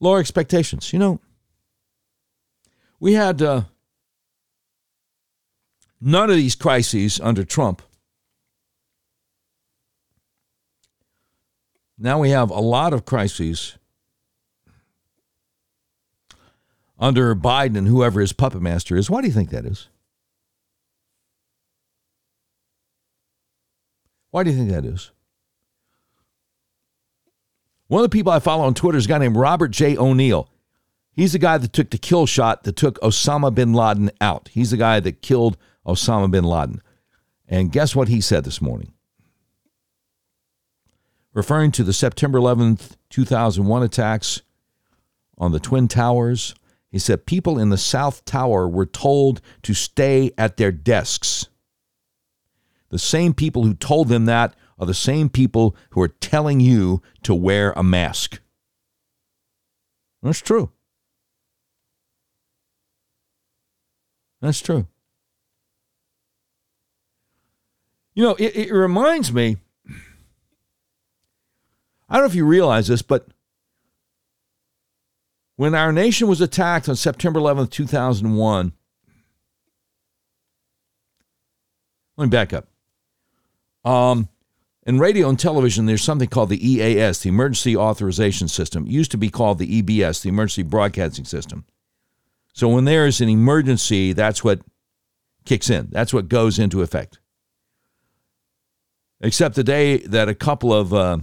[0.00, 0.92] Lower expectations.
[0.92, 1.20] You know,
[2.98, 3.62] we had uh,
[6.00, 7.80] none of these crises under Trump.
[11.96, 13.76] Now we have a lot of crises
[17.00, 19.10] under Biden and whoever his puppet master is.
[19.10, 19.88] Why do you think that is?
[24.30, 25.10] Why do you think that is?
[27.88, 29.96] One of the people I follow on Twitter is a guy named Robert J.
[29.96, 30.48] O'Neill.
[31.12, 34.48] He's the guy that took the kill shot that took Osama bin Laden out.
[34.52, 36.80] He's the guy that killed Osama bin Laden.
[37.48, 38.92] And guess what he said this morning?
[41.32, 44.42] Referring to the September 11th, 2001 attacks
[45.36, 46.54] on the Twin Towers,
[46.90, 51.48] he said people in the South Tower were told to stay at their desks.
[52.88, 57.00] The same people who told them that are the same people who are telling you
[57.22, 58.40] to wear a mask.
[60.22, 60.70] That's true.
[64.40, 64.86] That's true.
[68.14, 69.58] You know, it, it reminds me,
[72.08, 73.28] I don't know if you realize this, but
[75.60, 78.72] when our nation was attacked on September 11th, 2001,
[82.16, 82.66] let me back up.
[83.84, 84.30] Um,
[84.86, 88.86] in radio and television, there's something called the EAS, the Emergency Authorization System.
[88.86, 91.66] It used to be called the EBS, the Emergency Broadcasting System.
[92.54, 94.62] So when there is an emergency, that's what
[95.44, 95.88] kicks in.
[95.90, 97.20] That's what goes into effect.
[99.20, 101.18] except the day that a couple of uh,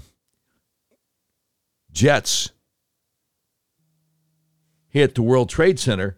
[1.91, 2.51] jets
[4.97, 6.17] hit the World Trade Center.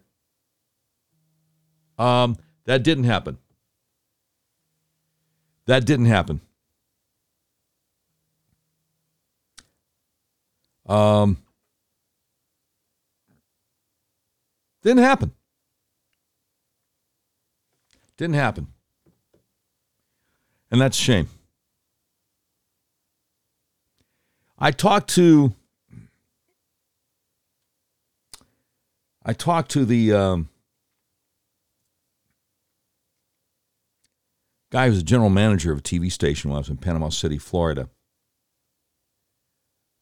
[1.98, 3.38] Um, that didn't happen.
[5.66, 6.40] That didn't happen.
[10.86, 11.36] Um,
[14.82, 15.32] didn't happen.
[18.16, 18.66] Didn't happen.
[20.70, 21.28] And that's a shame.
[24.58, 25.54] I talked to
[29.30, 30.48] I talked to the um,
[34.72, 37.38] guy who's a general manager of a TV station when I was in Panama City,
[37.38, 37.88] Florida.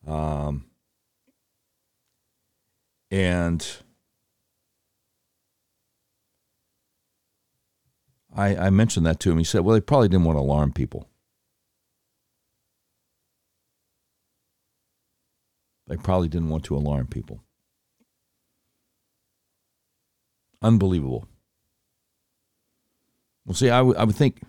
[0.07, 0.65] Um,
[3.11, 3.71] and
[8.35, 9.37] I, I mentioned that to him.
[9.37, 11.07] He said, well, they probably didn't want to alarm people.
[15.87, 17.43] They probably didn't want to alarm people.
[20.61, 21.27] Unbelievable.
[23.45, 24.43] Well, see, I, w- I would think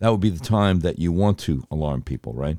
[0.00, 2.58] that would be the time that you want to alarm people, right?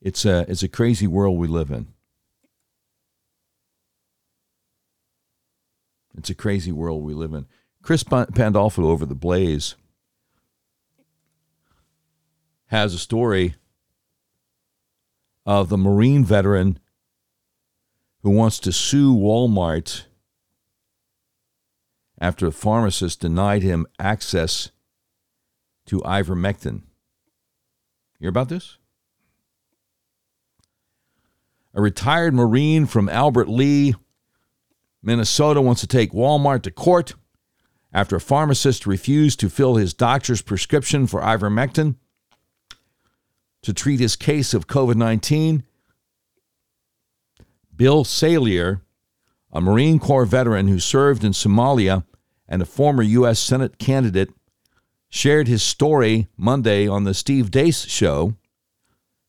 [0.00, 1.88] It's a, it's a crazy world we live in.
[6.16, 7.46] It's a crazy world we live in.
[7.82, 9.74] Chris Pandolfo over the Blaze
[12.66, 13.54] has a story
[15.46, 16.78] of the Marine veteran
[18.22, 20.04] who wants to sue Walmart
[22.20, 24.70] after a pharmacist denied him access
[25.86, 26.82] to ivermectin.
[28.18, 28.76] Hear about this?
[31.72, 33.94] A retired Marine from Albert Lea,
[35.02, 37.14] Minnesota, wants to take Walmart to court
[37.92, 41.96] after a pharmacist refused to fill his doctor's prescription for ivermectin
[43.62, 45.64] to treat his case of COVID 19.
[47.74, 48.82] Bill Salier,
[49.52, 52.04] a Marine Corps veteran who served in Somalia
[52.48, 53.38] and a former U.S.
[53.38, 54.30] Senate candidate,
[55.08, 58.36] shared his story Monday on the Steve Deace show,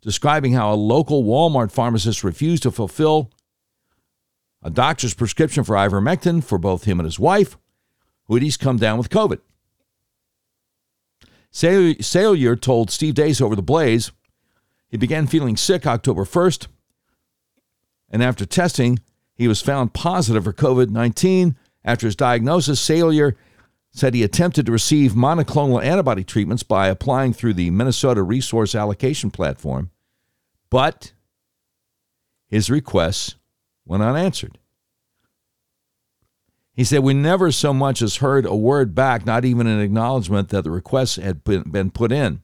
[0.01, 3.31] describing how a local Walmart pharmacist refused to fulfill
[4.63, 7.57] a doctor's prescription for ivermectin for both him and his wife,
[8.25, 9.39] who had each come down with COVID.
[11.51, 14.11] Salier told Steve Deace over the Blaze
[14.91, 16.67] he began feeling sick October 1st,
[18.09, 18.99] and after testing,
[19.33, 21.55] he was found positive for COVID 19.
[21.83, 23.35] After his diagnosis, Salier
[23.91, 29.31] said he attempted to receive monoclonal antibody treatments by applying through the Minnesota Resource Allocation
[29.31, 29.89] Platform,
[30.69, 31.13] but
[32.45, 33.35] his requests
[33.85, 34.59] went unanswered.
[36.73, 40.49] He said, We never so much as heard a word back, not even an acknowledgement
[40.49, 42.41] that the requests had been put in.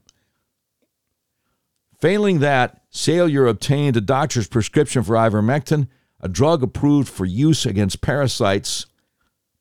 [1.98, 5.88] Failing that, Salier obtained a doctor's prescription for ivermectin,
[6.20, 8.86] a drug approved for use against parasites,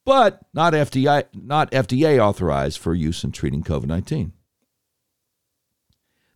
[0.05, 4.33] but not FDA, not FDA authorized for use in treating COVID 19.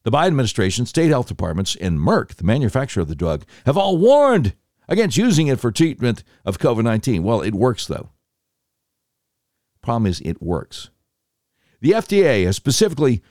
[0.04, 3.98] The Biden administration, state health departments, and Merck, the manufacturer of the drug, have all
[3.98, 4.56] warned
[4.88, 7.24] against using it for treatment of COVID 19.
[7.24, 8.10] Well, it works, though.
[9.82, 10.90] Problem is, it works.
[11.80, 13.22] The FDA has specifically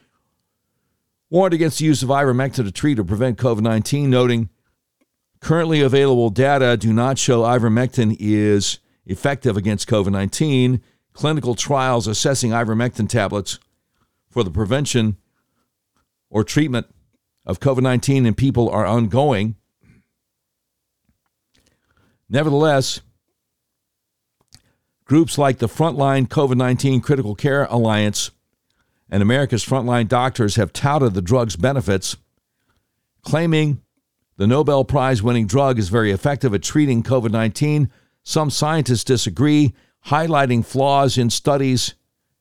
[1.30, 4.50] warned against the use of ivermectin to treat or prevent COVID 19, noting
[5.40, 10.82] currently available data do not show ivermectin is effective against COVID 19.
[11.12, 13.58] Clinical trials assessing ivermectin tablets
[14.28, 15.16] for the prevention
[16.28, 16.86] or treatment
[17.46, 19.56] of COVID 19 in people are ongoing.
[22.28, 23.00] Nevertheless,
[25.04, 28.30] groups like the Frontline COVID 19 Critical Care Alliance
[29.10, 32.16] and America's frontline doctors have touted the drug's benefits,
[33.22, 33.82] claiming
[34.36, 37.90] the Nobel Prize winning drug is very effective at treating COVID 19.
[38.22, 39.74] Some scientists disagree,
[40.06, 41.94] highlighting flaws in studies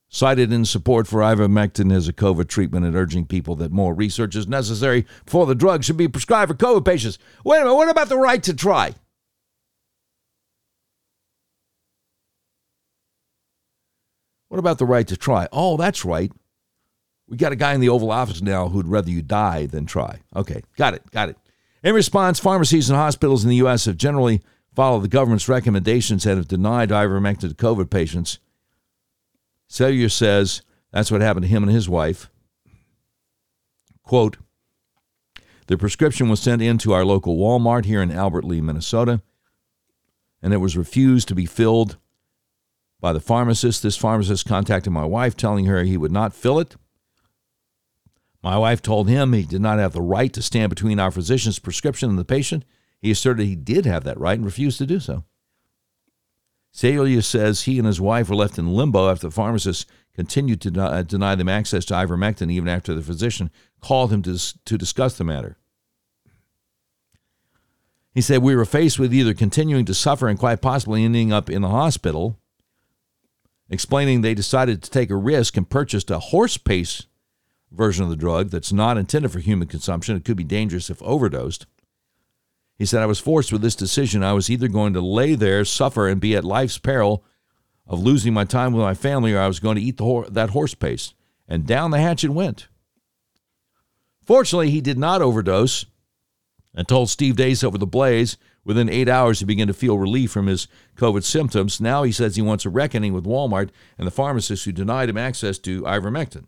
[0.10, 4.36] cited in support for ivermectin as a COVID treatment and urging people that more research
[4.36, 7.20] is necessary before the drug should be prescribed for COVID patients.
[7.46, 8.96] Wait a minute, what about the right to try?
[14.48, 15.48] What about the right to try?
[15.52, 16.32] Oh, that's right.
[17.30, 20.20] We got a guy in the Oval Office now who'd rather you die than try.
[20.36, 21.38] Okay, got it, got it.
[21.84, 23.86] In response, pharmacies and hospitals in the U.S.
[23.86, 24.42] have generally
[24.76, 28.40] followed the government's recommendations and have denied ivermectin to COVID patients.
[29.70, 32.30] Salier says that's what happened to him and his wife.
[34.04, 34.38] Quote,
[35.68, 39.22] the prescription was sent in to our local Walmart here in Albert Lea, Minnesota,
[40.42, 41.98] and it was refused to be filled
[43.00, 43.84] by the pharmacist.
[43.84, 46.76] This pharmacist contacted my wife, telling her he would not fill it.
[48.42, 51.60] My wife told him he did not have the right to stand between our physician's
[51.60, 52.64] prescription and the patient.
[53.02, 55.26] He asserted he did have that right and refused to do so.
[56.74, 61.04] Salier says he and his wife were left in limbo after the pharmacist continued to
[61.04, 63.50] deny them access to ivermectin even after the physician
[63.82, 65.58] called him to, to discuss the matter.
[68.14, 71.50] He said, We were faced with either continuing to suffer and quite possibly ending up
[71.50, 72.38] in the hospital,
[73.70, 77.08] explaining they decided to take a risk and purchased a horse paste
[77.72, 80.16] version of the drug that's not intended for human consumption.
[80.16, 81.66] It could be dangerous if overdosed.
[82.78, 84.24] He said, I was forced with this decision.
[84.24, 87.24] I was either going to lay there, suffer, and be at life's peril
[87.86, 90.52] of losing my time with my family, or I was going to eat the that
[90.52, 91.14] horse paste.
[91.48, 92.68] And down the hatch it went.
[94.24, 95.86] Fortunately, he did not overdose
[96.76, 100.32] and told Steve Deace over the Blaze within eight hours he began to feel relief
[100.32, 101.82] from his COVID symptoms.
[101.82, 105.18] Now he says he wants a reckoning with Walmart and the pharmacists who denied him
[105.18, 106.46] access to ivermectin.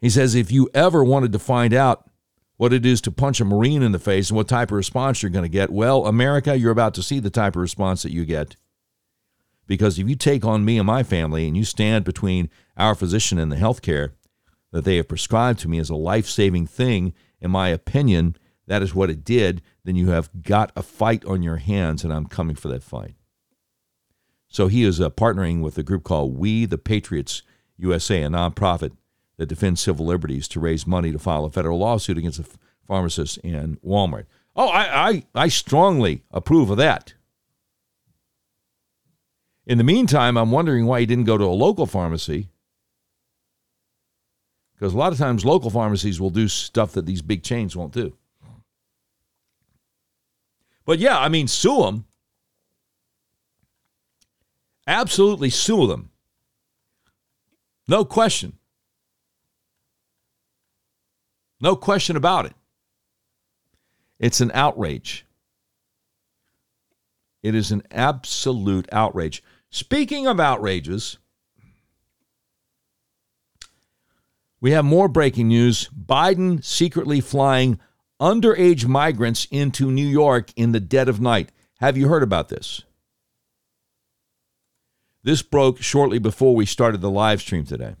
[0.00, 2.08] He says if you ever wanted to find out
[2.56, 5.22] what it is to punch a Marine in the face and what type of response
[5.22, 8.12] you're going to get, well, America, you're about to see the type of response that
[8.12, 8.56] you get.
[9.66, 13.38] Because if you take on me and my family and you stand between our physician
[13.38, 14.14] and the health care
[14.72, 18.36] that they have prescribed to me as a life saving thing, in my opinion,
[18.66, 22.12] that is what it did, then you have got a fight on your hands, and
[22.12, 23.14] I'm coming for that fight.
[24.48, 27.42] So he is uh, partnering with a group called We the Patriots
[27.76, 28.92] USA, a nonprofit
[29.38, 33.38] that defends civil liberties, to raise money to file a federal lawsuit against the pharmacists
[33.44, 34.26] and Walmart.
[34.54, 37.14] Oh, I, I, I strongly approve of that.
[39.66, 42.48] In the meantime, I'm wondering why he didn't go to a local pharmacy.
[44.74, 47.92] Because a lot of times local pharmacies will do stuff that these big chains won't
[47.92, 48.16] do.
[50.84, 52.04] But yeah, I mean, sue them.
[54.86, 56.10] Absolutely sue them.
[57.88, 58.55] No question.
[61.60, 62.54] No question about it.
[64.18, 65.24] It's an outrage.
[67.42, 69.42] It is an absolute outrage.
[69.70, 71.18] Speaking of outrages,
[74.60, 75.88] we have more breaking news.
[75.88, 77.78] Biden secretly flying
[78.20, 81.52] underage migrants into New York in the dead of night.
[81.80, 82.82] Have you heard about this?
[85.22, 87.96] This broke shortly before we started the live stream today.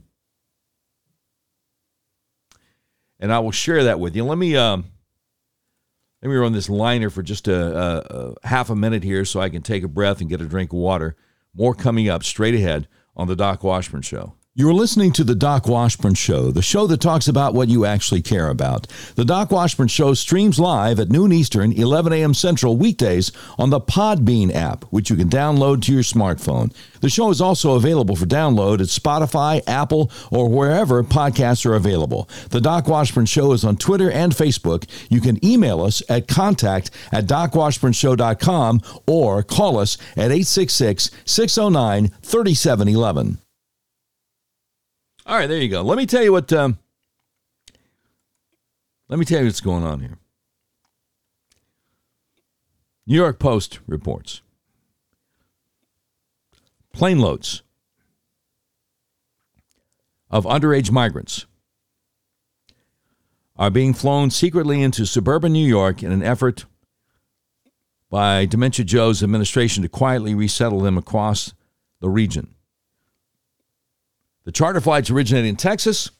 [3.18, 4.24] And I will share that with you.
[4.24, 4.84] Let me um,
[6.22, 9.40] let me run this liner for just a, a, a half a minute here so
[9.40, 11.16] I can take a breath and get a drink of water.
[11.54, 14.34] More coming up straight ahead on the Doc Washburn Show.
[14.58, 18.22] You're listening to the Doc Washburn Show, the show that talks about what you actually
[18.22, 18.86] care about.
[19.14, 22.32] The Doc Washburn Show streams live at noon Eastern, 11 a.m.
[22.32, 26.74] Central weekdays on the Podbean app, which you can download to your smartphone.
[27.02, 32.26] The show is also available for download at Spotify, Apple, or wherever podcasts are available.
[32.48, 34.88] The Doc Washburn Show is on Twitter and Facebook.
[35.10, 43.36] You can email us at contact at docwashburnshow.com or call us at 866 609 3711.
[45.26, 45.82] All right, there you go.
[45.82, 46.52] Let me tell you what.
[46.52, 46.78] Um,
[49.08, 50.18] let me tell you what's going on here.
[53.08, 54.40] New York Post reports
[56.92, 57.62] plane loads
[60.30, 61.46] of underage migrants
[63.56, 66.64] are being flown secretly into suburban New York in an effort
[68.10, 71.52] by Dementia Joe's administration to quietly resettle them across
[72.00, 72.55] the region.
[74.46, 76.12] The charter flights originate in Texas,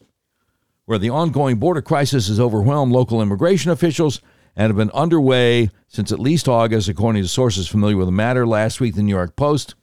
[0.85, 4.21] where the ongoing border crisis has overwhelmed local immigration officials
[4.57, 8.45] and have been underway since at least August, according to sources familiar with the matter.
[8.45, 9.77] Last week, the New York Post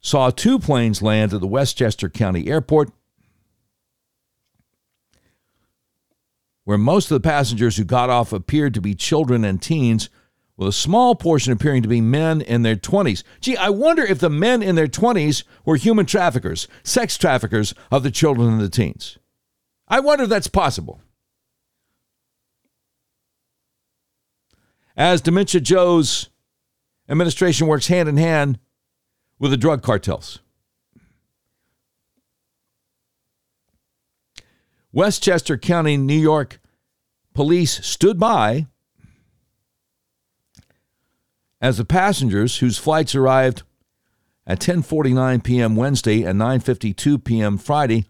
[0.00, 2.90] saw two planes land at the Westchester County Airport,
[6.64, 10.08] where most of the passengers who got off appeared to be children and teens
[10.56, 13.22] with a small portion appearing to be men in their 20s.
[13.40, 18.02] Gee, I wonder if the men in their 20s were human traffickers, sex traffickers of
[18.02, 19.18] the children and the teens.
[19.88, 21.00] I wonder if that's possible.
[24.96, 26.28] As Dementia Joe's
[27.08, 28.58] administration works hand in hand
[29.38, 30.40] with the drug cartels.
[34.92, 36.60] Westchester County, New York
[37.32, 38.66] police stood by
[41.62, 43.62] as the passengers whose flights arrived
[44.46, 45.76] at 10:49 p.m.
[45.76, 47.56] Wednesday and 9:52 p.m.
[47.56, 48.04] Friday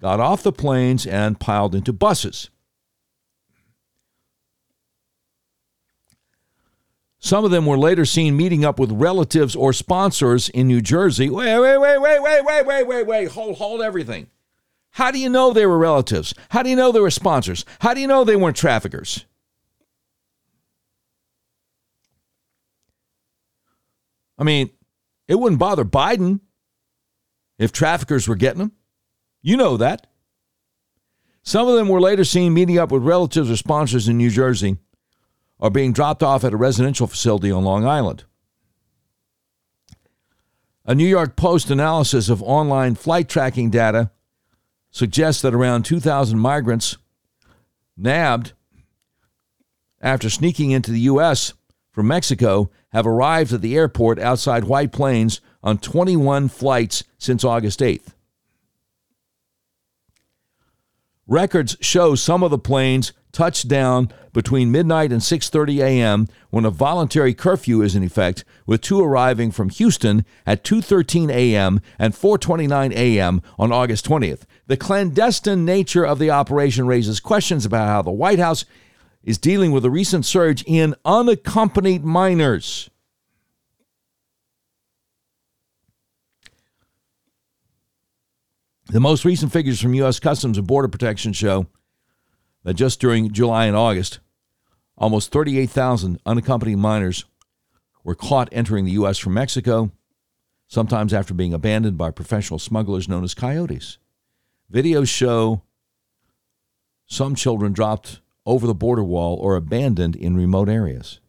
[0.00, 2.50] got off the planes and piled into buses.
[7.18, 11.30] Some of them were later seen meeting up with relatives or sponsors in New Jersey.
[11.30, 13.28] Wait, wait, wait, wait, wait, wait, wait, wait, wait.
[13.30, 14.28] Hold, hold everything.
[14.90, 16.34] How do you know they were relatives?
[16.50, 17.64] How do you know they were sponsors?
[17.80, 19.24] How do you know they weren't traffickers?
[24.38, 24.70] I mean,
[25.28, 26.40] it wouldn't bother Biden
[27.58, 28.72] if traffickers were getting them.
[29.42, 30.06] You know that.
[31.42, 34.78] Some of them were later seen meeting up with relatives or sponsors in New Jersey
[35.58, 38.24] or being dropped off at a residential facility on Long Island.
[40.84, 44.10] A New York Post analysis of online flight tracking data
[44.90, 46.96] suggests that around 2,000 migrants
[47.96, 48.52] nabbed
[50.00, 51.54] after sneaking into the U.S.
[51.96, 57.80] from Mexico have arrived at the airport outside White Plains on 21 flights since August
[57.80, 58.12] 8th.
[61.26, 66.28] Records show some of the planes touched down between midnight and 6:30 a.m.
[66.50, 71.80] when a voluntary curfew is in effect, with two arriving from Houston at 2:13 a.m.
[71.98, 73.40] and 4:29 a.m.
[73.58, 74.42] on August 20th.
[74.66, 78.66] The clandestine nature of the operation raises questions about how the White House
[79.26, 82.88] is dealing with a recent surge in unaccompanied minors.
[88.86, 90.20] The most recent figures from U.S.
[90.20, 91.66] Customs and Border Protection show
[92.62, 94.20] that just during July and August,
[94.96, 97.24] almost 38,000 unaccompanied minors
[98.04, 99.18] were caught entering the U.S.
[99.18, 99.90] from Mexico,
[100.68, 103.98] sometimes after being abandoned by professional smugglers known as coyotes.
[104.72, 105.62] Videos show
[107.06, 111.20] some children dropped over the border wall or abandoned in remote areas.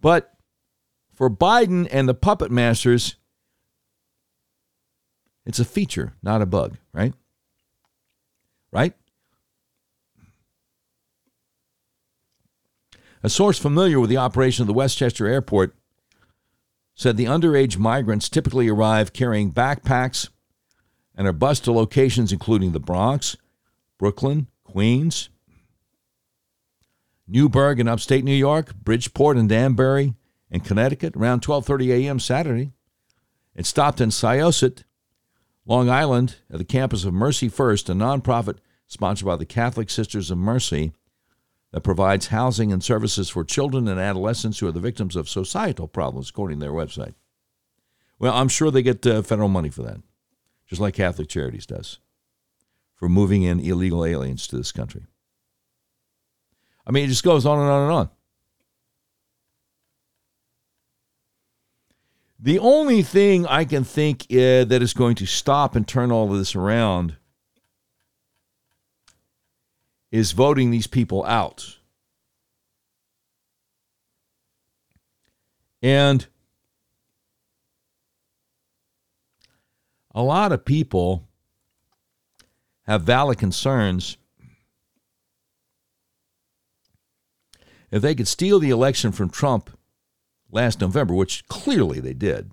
[0.00, 0.32] But
[1.14, 3.16] for Biden and the puppet masters,
[5.46, 7.14] it's a feature, not a bug, right?
[8.72, 8.94] Right?
[13.22, 15.74] A source familiar with the operation of the Westchester Airport
[16.94, 20.28] said the underage migrants typically arrive carrying backpacks
[21.16, 23.36] and are bused to locations including the Bronx,
[23.98, 25.30] Brooklyn, Queens,
[27.26, 30.14] Newburgh in upstate New York, Bridgeport and Danbury
[30.50, 32.20] in Connecticut around 12:30 a.m.
[32.20, 32.72] Saturday.
[33.54, 34.84] It stopped in Syosset,
[35.64, 40.30] Long Island, at the campus of Mercy First, a nonprofit sponsored by the Catholic Sisters
[40.30, 40.92] of Mercy
[41.72, 45.88] that provides housing and services for children and adolescents who are the victims of societal
[45.88, 47.14] problems, according to their website.
[48.18, 50.00] Well, I'm sure they get uh, federal money for that,
[50.66, 51.98] just like Catholic Charities does,
[52.94, 55.06] for moving in illegal aliens to this country.
[56.86, 58.10] I mean, it just goes on and on and on.
[62.38, 66.30] The only thing I can think uh, that is going to stop and turn all
[66.30, 67.16] of this around
[70.10, 71.78] is voting these people out.
[75.82, 76.26] And
[80.16, 81.28] a lot of people
[82.86, 84.16] have valid concerns.
[87.90, 89.70] If they could steal the election from Trump
[90.50, 92.50] last November, which clearly they did,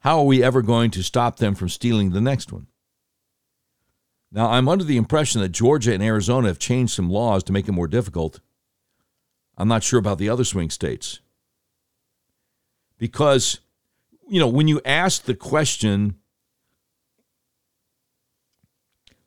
[0.00, 2.68] how are we ever going to stop them from stealing the next one?
[4.30, 7.66] Now, I'm under the impression that Georgia and Arizona have changed some laws to make
[7.66, 8.38] it more difficult.
[9.58, 11.20] I'm not sure about the other swing states.
[12.98, 13.60] Because,
[14.28, 16.16] you know, when you ask the question,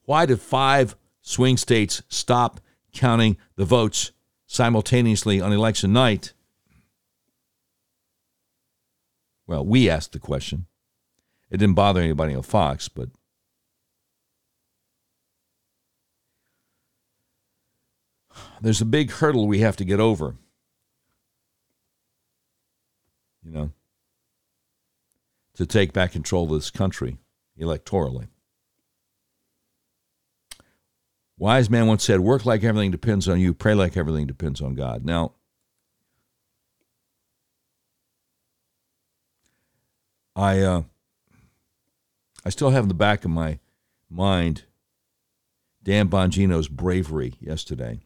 [0.04, 2.60] why did five swing states stop
[2.91, 4.12] counting the votes
[4.45, 6.34] simultaneously on election night?
[9.47, 10.66] Well, we asked the question.
[11.50, 13.10] It didn't bother anybody on Fox, but
[18.62, 20.36] there's a big hurdle we have to get over.
[23.43, 23.72] You know,
[25.60, 27.18] to take back control of this country
[27.60, 28.30] electorally.
[31.38, 34.74] Wise man once said, Work like everything depends on you, pray like everything depends on
[34.74, 35.03] God.
[35.03, 35.34] Now,
[40.34, 40.84] I, uh,
[42.45, 43.60] I still have in the back of my
[44.10, 44.64] mind
[45.84, 47.99] Dan Bongino's bravery yesterday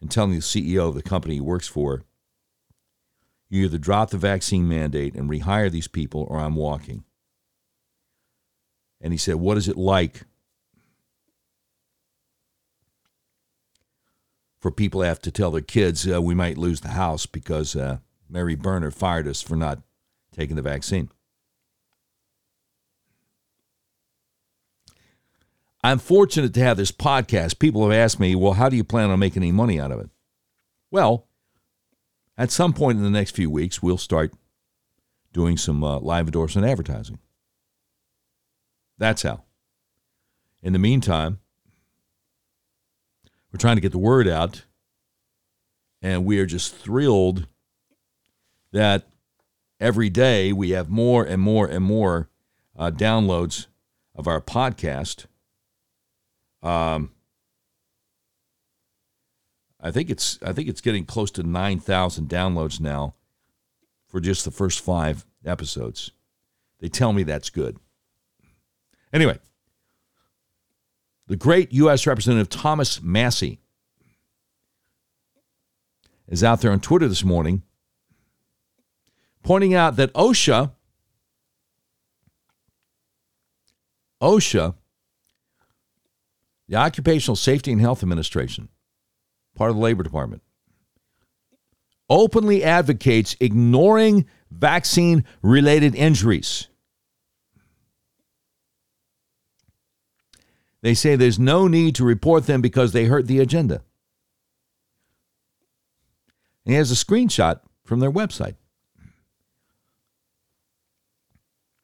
[0.00, 2.04] and telling the CEO of the company he works for,
[3.50, 7.04] you either drop the vaccine mandate and rehire these people or I'm walking.
[9.00, 10.22] And he said, What is it like
[14.60, 17.74] for people to have to tell their kids uh, we might lose the house because
[17.74, 17.98] uh,
[18.28, 19.80] Mary Berner fired us for not
[20.32, 21.10] taking the vaccine?
[25.82, 27.58] I'm fortunate to have this podcast.
[27.58, 29.98] People have asked me, well, how do you plan on making any money out of
[29.98, 30.10] it?
[30.90, 31.26] Well,
[32.40, 34.32] at some point in the next few weeks, we'll start
[35.30, 37.18] doing some uh, live endorsement advertising.
[38.96, 39.42] That's how.
[40.62, 41.40] In the meantime,
[43.52, 44.64] we're trying to get the word out,
[46.00, 47.46] and we are just thrilled
[48.72, 49.06] that
[49.78, 52.30] every day we have more and more and more
[52.74, 53.66] uh, downloads
[54.14, 55.26] of our podcast.
[56.62, 57.10] Um,
[59.82, 63.14] I think it's I think it's getting close to nine thousand downloads now
[64.06, 66.10] for just the first five episodes.
[66.80, 67.78] They tell me that's good.
[69.12, 69.38] Anyway,
[71.26, 72.06] the great U.S.
[72.06, 73.60] Representative Thomas Massie
[76.28, 77.62] is out there on Twitter this morning
[79.42, 80.72] pointing out that OSHA,
[84.20, 84.74] OSHA,
[86.68, 88.68] the Occupational Safety and Health Administration,
[89.60, 90.42] part of the Labor Department,
[92.08, 96.68] openly advocates ignoring vaccine related injuries.
[100.80, 103.82] They say there's no need to report them because they hurt the agenda.
[106.64, 108.54] And he has a screenshot from their website.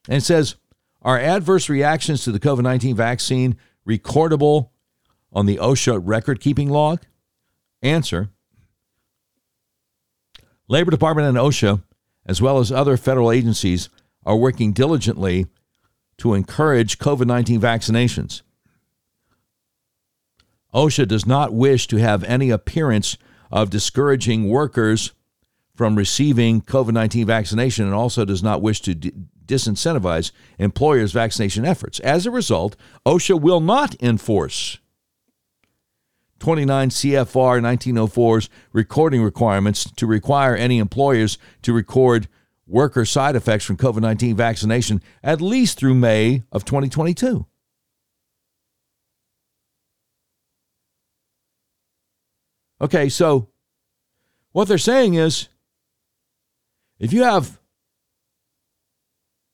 [0.08, 0.56] And it says,
[1.02, 4.70] Are adverse reactions to the COVID 19 vaccine recordable
[5.30, 7.02] on the OSHA record keeping log?
[7.86, 8.30] Answer
[10.68, 11.82] Labor Department and OSHA,
[12.26, 13.88] as well as other federal agencies,
[14.24, 15.46] are working diligently
[16.18, 18.42] to encourage COVID 19 vaccinations.
[20.74, 23.16] OSHA does not wish to have any appearance
[23.50, 25.12] of discouraging workers
[25.74, 29.12] from receiving COVID 19 vaccination and also does not wish to d-
[29.46, 32.00] disincentivize employers' vaccination efforts.
[32.00, 32.74] As a result,
[33.06, 34.78] OSHA will not enforce
[36.38, 42.28] 29 CFR 1904's recording requirements to require any employers to record
[42.66, 47.46] worker side effects from COVID 19 vaccination at least through May of 2022.
[52.80, 53.48] Okay, so
[54.52, 55.48] what they're saying is
[56.98, 57.58] if you have,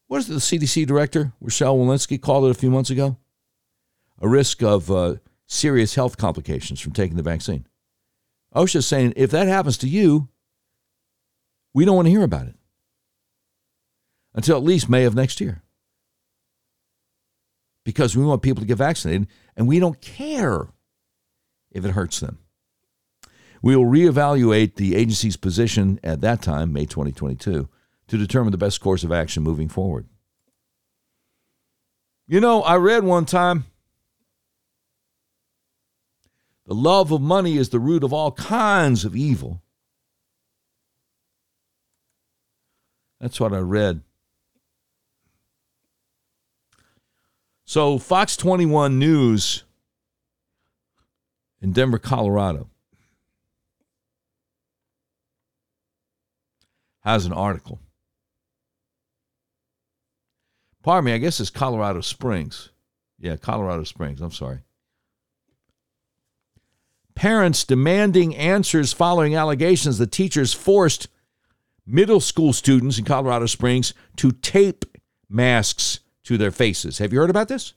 [0.08, 3.16] what is it, the CDC director, Rochelle Walensky, called it a few months ago?
[4.20, 5.16] A risk of uh,
[5.52, 7.66] serious health complications from taking the vaccine.
[8.54, 10.28] OSHA's saying if that happens to you,
[11.74, 12.56] we don't want to hear about it
[14.34, 15.62] until at least May of next year.
[17.84, 19.26] Because we want people to get vaccinated
[19.56, 20.68] and we don't care
[21.70, 22.38] if it hurts them.
[23.60, 27.68] We will reevaluate the agency's position at that time, May 2022,
[28.08, 30.06] to determine the best course of action moving forward.
[32.26, 33.66] You know, I read one time
[36.66, 39.62] the love of money is the root of all kinds of evil.
[43.20, 44.02] That's what I read.
[47.64, 49.64] So, Fox 21 News
[51.60, 52.68] in Denver, Colorado
[57.00, 57.80] has an article.
[60.82, 62.70] Pardon me, I guess it's Colorado Springs.
[63.18, 64.20] Yeah, Colorado Springs.
[64.20, 64.58] I'm sorry.
[67.14, 71.08] Parents demanding answers following allegations that teachers forced
[71.86, 74.84] middle school students in Colorado Springs to tape
[75.28, 76.98] masks to their faces.
[76.98, 77.74] Have you heard about this?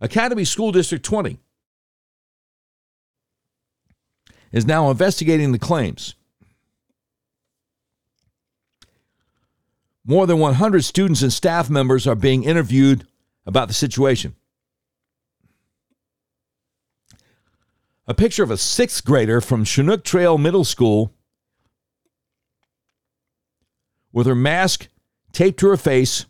[0.00, 1.38] Academy School District 20
[4.52, 6.14] is now investigating the claims.
[10.04, 13.06] More than 100 students and staff members are being interviewed
[13.46, 14.36] about the situation.
[18.06, 21.14] A picture of a sixth grader from Chinook Trail Middle School
[24.12, 24.88] with her mask
[25.32, 26.26] taped to her face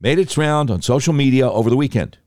[0.00, 2.18] made its round on social media over the weekend.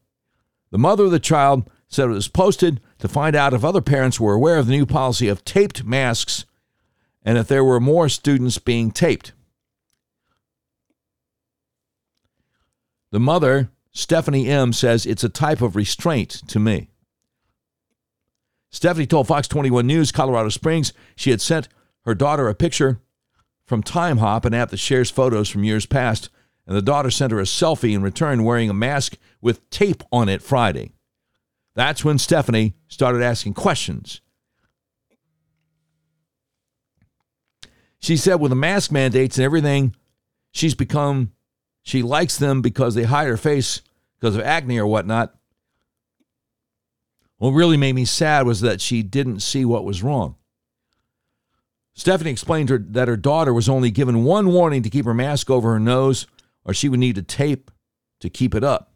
[0.71, 4.19] The mother of the child said it was posted to find out if other parents
[4.19, 6.45] were aware of the new policy of taped masks
[7.23, 9.33] and if there were more students being taped.
[13.11, 16.89] The mother, Stephanie M., says it's a type of restraint to me.
[18.71, 21.67] Stephanie told Fox 21 News Colorado Springs she had sent
[22.05, 22.99] her daughter a picture
[23.65, 26.29] from Timehop, an app that shares photos from years past,
[26.65, 30.29] and the daughter sent her a selfie in return wearing a mask with tape on
[30.29, 30.91] it Friday.
[31.75, 34.21] That's when Stephanie started asking questions.
[37.99, 39.95] She said, with the mask mandates and everything,
[40.51, 41.31] she's become
[41.83, 43.81] she likes them because they hide her face
[44.19, 45.33] because of acne or whatnot.
[47.39, 50.35] What really made me sad was that she didn't see what was wrong.
[51.93, 55.49] Stephanie explained her, that her daughter was only given one warning to keep her mask
[55.49, 56.27] over her nose,
[56.63, 57.71] or she would need to tape
[58.19, 58.93] to keep it up.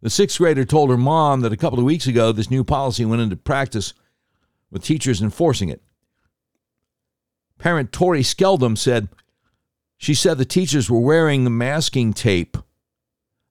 [0.00, 3.04] The sixth grader told her mom that a couple of weeks ago this new policy
[3.04, 3.92] went into practice
[4.70, 5.82] with teachers enforcing it.
[7.58, 9.08] Parent Tori Skeldum said
[9.98, 12.56] she said the teachers were wearing the masking tape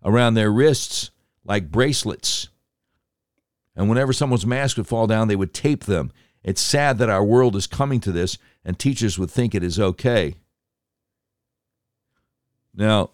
[0.06, 1.12] around their wrists
[1.44, 2.48] like bracelets.
[3.76, 6.12] And whenever someone's mask would fall down, they would tape them.
[6.44, 9.80] It's sad that our world is coming to this, and teachers would think it is
[9.80, 10.36] okay.
[12.74, 13.10] Now,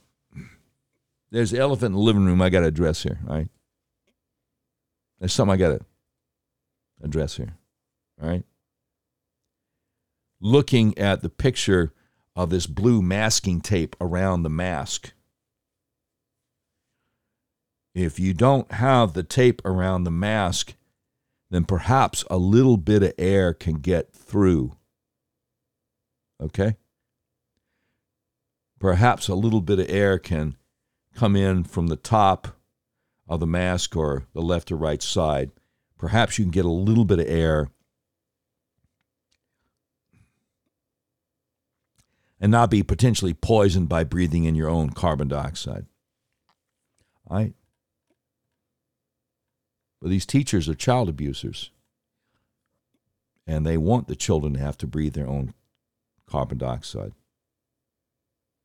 [1.32, 3.48] there's the elephant in the living room I got to address here, all right?
[5.20, 5.86] There's something I got to
[7.02, 7.56] address here,
[8.22, 8.44] all right?
[10.42, 11.94] Looking at the picture
[12.36, 15.14] of this blue masking tape around the mask.
[17.94, 20.76] If you don't have the tape around the mask,
[21.50, 24.78] then perhaps a little bit of air can get through.
[26.42, 26.78] Okay?
[28.80, 30.56] Perhaps a little bit of air can
[31.14, 32.48] come in from the top
[33.28, 35.52] of the mask or the left or right side.
[35.98, 37.70] Perhaps you can get a little bit of air
[42.40, 45.86] and not be potentially poisoned by breathing in your own carbon dioxide.
[47.28, 47.54] All right?
[50.02, 51.70] But these teachers are child abusers.
[53.46, 55.54] And they want the children to have to breathe their own
[56.26, 57.14] carbon dioxide.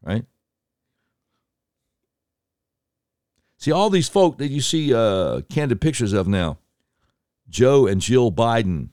[0.03, 0.25] Right?
[3.59, 6.59] See, all these folk that you see uh, candid pictures of now
[7.49, 8.91] Joe and Jill Biden,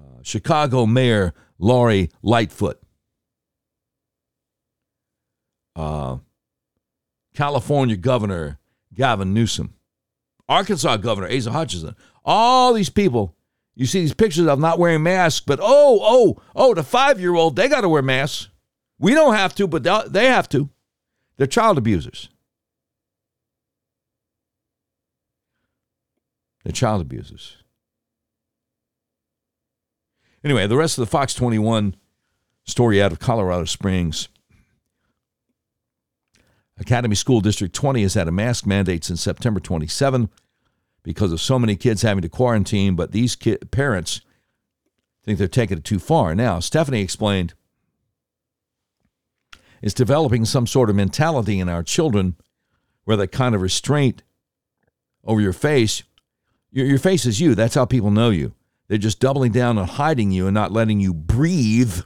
[0.00, 2.80] uh, Chicago Mayor Lori Lightfoot,
[5.76, 6.18] uh,
[7.34, 8.58] California Governor
[8.94, 9.74] Gavin Newsom,
[10.52, 13.34] Arkansas Governor Asa Hutchinson, all these people.
[13.74, 17.34] You see these pictures of not wearing masks, but oh, oh, oh, the five year
[17.34, 18.48] old, they got to wear masks.
[18.98, 19.82] We don't have to, but
[20.12, 20.68] they have to.
[21.38, 22.28] They're child abusers.
[26.62, 27.56] They're child abusers.
[30.44, 31.96] Anyway, the rest of the Fox 21
[32.64, 34.28] story out of Colorado Springs.
[36.78, 40.28] Academy School District 20 has had a mask mandate since September 27
[41.02, 43.36] because of so many kids having to quarantine, but these
[43.70, 44.20] parents
[45.24, 46.34] think they're taking it too far.
[46.34, 47.54] Now, Stephanie explained
[49.80, 52.36] it's developing some sort of mentality in our children
[53.04, 54.22] where that kind of restraint
[55.24, 56.04] over your face
[56.72, 57.54] your, your face is you.
[57.54, 58.54] That's how people know you.
[58.88, 62.00] They're just doubling down on hiding you and not letting you breathe.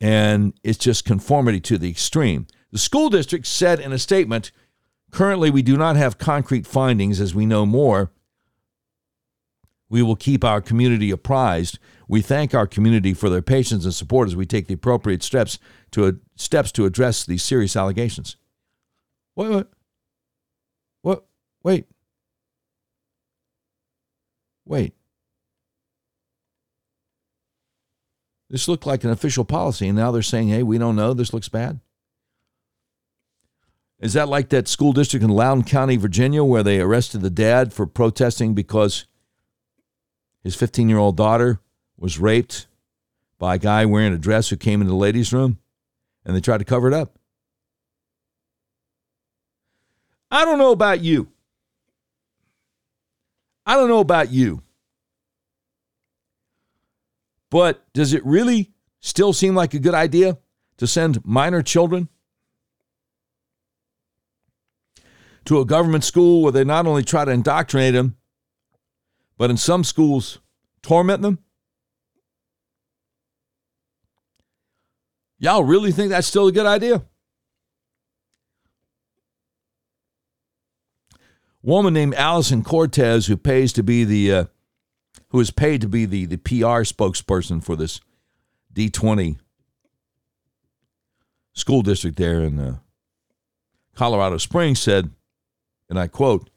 [0.00, 2.46] And it's just conformity to the extreme.
[2.70, 4.52] The school district said in a statement
[5.16, 8.12] currently, we do not have concrete findings as we know more.
[9.88, 11.78] We will keep our community apprised.
[12.06, 15.58] We thank our community for their patience and support as we take the appropriate steps
[15.92, 18.36] to steps to address these serious allegations.
[19.34, 19.50] What?
[19.50, 19.70] What?
[21.00, 21.26] What?
[21.62, 21.86] Wait.
[24.66, 24.92] Wait.
[28.50, 31.14] This looked like an official policy, and now they're saying, hey, we don't know.
[31.14, 31.80] This looks bad.
[33.98, 37.72] Is that like that school district in Loudoun County, Virginia, where they arrested the dad
[37.72, 39.06] for protesting because
[40.42, 41.60] his 15 year old daughter
[41.96, 42.66] was raped
[43.38, 45.58] by a guy wearing a dress who came into the ladies' room
[46.24, 47.18] and they tried to cover it up?
[50.30, 51.28] I don't know about you.
[53.64, 54.62] I don't know about you.
[57.48, 60.38] But does it really still seem like a good idea
[60.76, 62.08] to send minor children
[65.46, 68.16] to a government school where they not only try to indoctrinate them,
[69.38, 70.38] but in some schools
[70.82, 71.38] torment them?
[75.38, 77.02] Y'all really think that's still a good idea?
[81.66, 84.44] woman named Allison Cortez, who pays to be the, uh,
[85.28, 88.00] who is paid to be the the PR spokesperson for this
[88.72, 89.36] D20
[91.52, 92.76] school district there in uh,
[93.94, 95.10] Colorado Springs, said,
[95.88, 96.50] and I quote,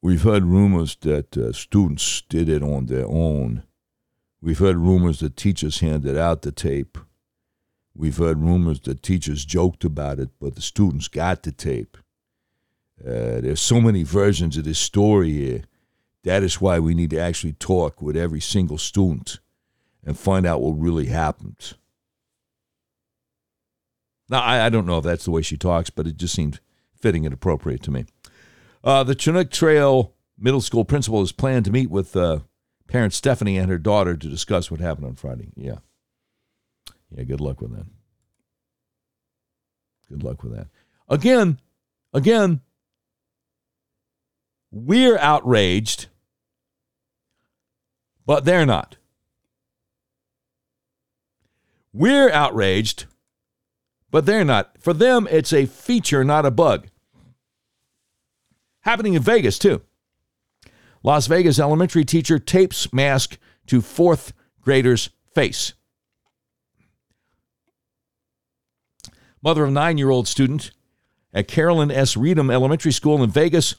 [0.00, 3.62] "We've heard rumors that uh, students did it on their own.
[4.40, 6.98] We've heard rumors that teachers handed out the tape."
[7.94, 11.98] We've heard rumors that teachers joked about it, but the students got the tape.
[13.00, 15.64] Uh, there's so many versions of this story here.
[16.24, 19.40] That is why we need to actually talk with every single student
[20.04, 21.74] and find out what really happened.
[24.28, 26.60] Now, I, I don't know if that's the way she talks, but it just seemed
[27.02, 28.06] fitting and appropriate to me.
[28.82, 32.40] Uh, the Chinook Trail Middle School principal has planned to meet with uh,
[32.86, 35.50] parent Stephanie and her daughter to discuss what happened on Friday.
[35.56, 35.78] Yeah.
[37.10, 37.86] Yeah, good luck with that.
[40.08, 40.68] Good luck with that.
[41.08, 41.60] Again,
[42.12, 42.60] again,
[44.70, 46.06] we're outraged,
[48.24, 48.96] but they're not.
[51.92, 53.04] We're outraged,
[54.10, 54.76] but they're not.
[54.78, 56.88] For them, it's a feature, not a bug.
[58.82, 59.82] Happening in Vegas, too.
[61.02, 65.72] Las Vegas elementary teacher tapes mask to fourth grader's face.
[69.42, 70.70] Mother of nine year old student
[71.34, 72.14] at Carolyn S.
[72.14, 73.76] Reedom Elementary School in Vegas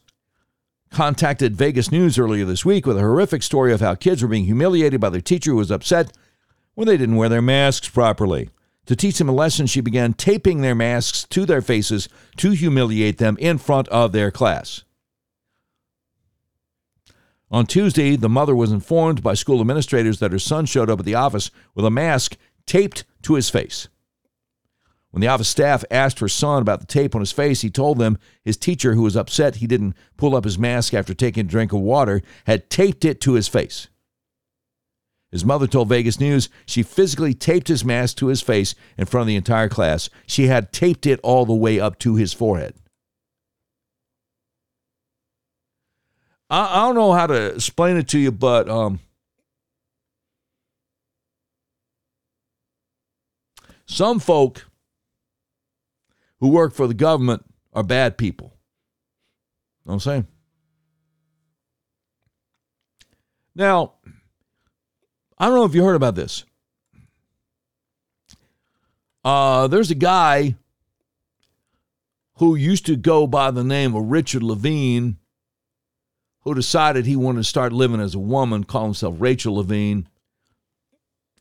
[0.90, 4.46] contacted Vegas News earlier this week with a horrific story of how kids were being
[4.46, 6.12] humiliated by their teacher who was upset
[6.76, 8.50] when they didn't wear their masks properly.
[8.88, 13.18] To teach them a lesson, she began taping their masks to their faces to humiliate
[13.18, 14.84] them in front of their class.
[17.54, 21.06] On Tuesday, the mother was informed by school administrators that her son showed up at
[21.06, 22.36] the office with a mask
[22.66, 23.90] taped to his face.
[25.12, 28.00] When the office staff asked her son about the tape on his face, he told
[28.00, 31.48] them his teacher, who was upset he didn't pull up his mask after taking a
[31.48, 33.88] drink of water, had taped it to his face.
[35.30, 39.22] His mother told Vegas News she physically taped his mask to his face in front
[39.24, 40.10] of the entire class.
[40.26, 42.74] She had taped it all the way up to his forehead.
[46.54, 49.00] I, I don't know how to explain it to you, but um,
[53.88, 54.70] some folk
[56.40, 57.44] who work for the government
[57.74, 58.54] are bad people.
[58.54, 60.28] You know what I'm saying?
[63.56, 63.94] Now,
[65.40, 66.46] I don't know if you heard about this.
[69.26, 70.56] Uh, there's a guy
[72.36, 75.18] who used to go by the name of Richard Levine
[76.44, 80.08] who decided he wanted to start living as a woman, call himself Rachel Levine,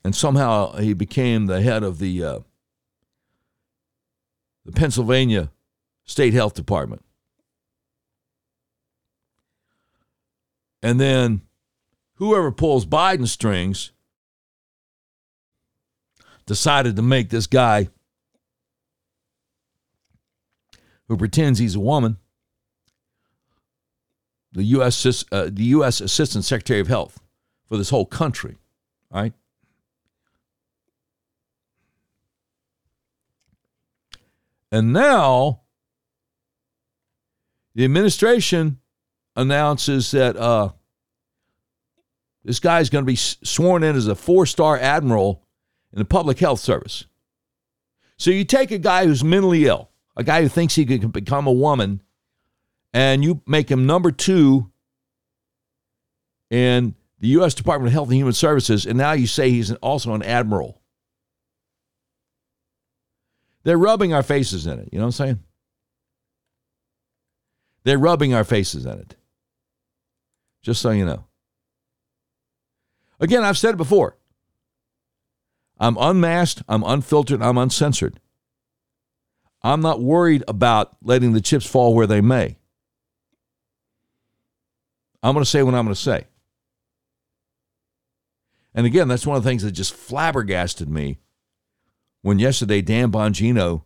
[0.04, 2.38] and somehow he became the head of the uh,
[4.64, 5.50] the Pennsylvania
[6.04, 7.04] State Health Department.
[10.82, 11.42] And then
[12.14, 13.92] whoever pulls Biden strings
[16.46, 17.88] decided to make this guy
[21.06, 22.16] who pretends he's a woman
[24.52, 25.24] the U.S.
[25.32, 26.00] Uh, the U.S.
[26.00, 27.20] Assistant Secretary of Health
[27.68, 28.56] for this whole country,
[29.10, 29.32] right?
[34.70, 35.60] And now
[37.74, 38.80] the administration
[39.36, 40.70] announces that uh,
[42.44, 45.42] this is going to be sworn in as a four star admiral
[45.92, 47.04] in the public health service.
[48.16, 51.46] So you take a guy who's mentally ill, a guy who thinks he can become
[51.46, 52.02] a woman
[52.92, 54.70] and you make him number two
[56.50, 57.54] in the U.S.
[57.54, 60.80] Department of Health and Human Services, and now you say he's also an admiral.
[63.64, 64.88] They're rubbing our faces in it.
[64.92, 65.40] You know what I'm saying?
[67.84, 69.16] They're rubbing our faces in it.
[70.62, 71.24] Just so you know.
[73.20, 74.16] Again, I've said it before.
[75.78, 78.20] I'm unmasked, I'm unfiltered, I'm uncensored.
[79.62, 82.58] I'm not worried about letting the chips fall where they may.
[85.22, 86.26] I'm going to say what I'm going to say.
[88.74, 91.18] And again, that's one of the things that just flabbergasted me
[92.22, 93.84] when yesterday Dan Bongino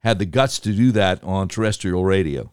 [0.00, 2.50] had the guts to do that on terrestrial radio.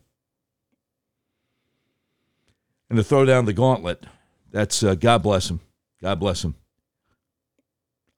[2.90, 4.06] And to throw down the gauntlet,
[4.52, 5.60] that's uh, God bless him.
[6.02, 6.56] God bless him.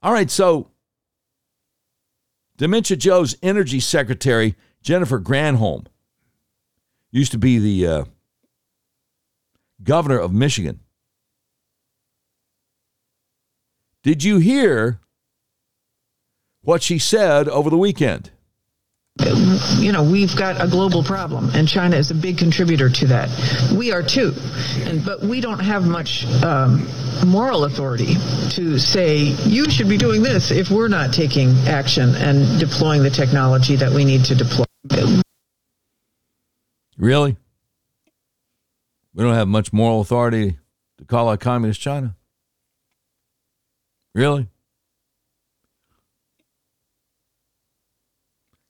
[0.04, 0.72] All right, so
[2.58, 5.86] Dementia Joe's energy secretary, Jennifer Granholm,
[7.12, 8.06] used to be the uh,
[9.84, 10.80] governor of Michigan.
[14.04, 15.00] Did you hear
[16.62, 18.32] what she said over the weekend?
[19.80, 23.30] you know, we've got a global problem, and China is a big contributor to that.
[23.76, 24.34] We are too,
[24.84, 26.88] and, but we don't have much um,
[27.26, 28.16] moral authority
[28.52, 33.10] to say you should be doing this if we're not taking action and deploying the
[33.10, 34.66] technology that we need to deploy.
[36.98, 37.38] Really?
[39.18, 40.60] We don't have much moral authority
[41.00, 42.16] to call out communist China.
[44.14, 44.48] Really?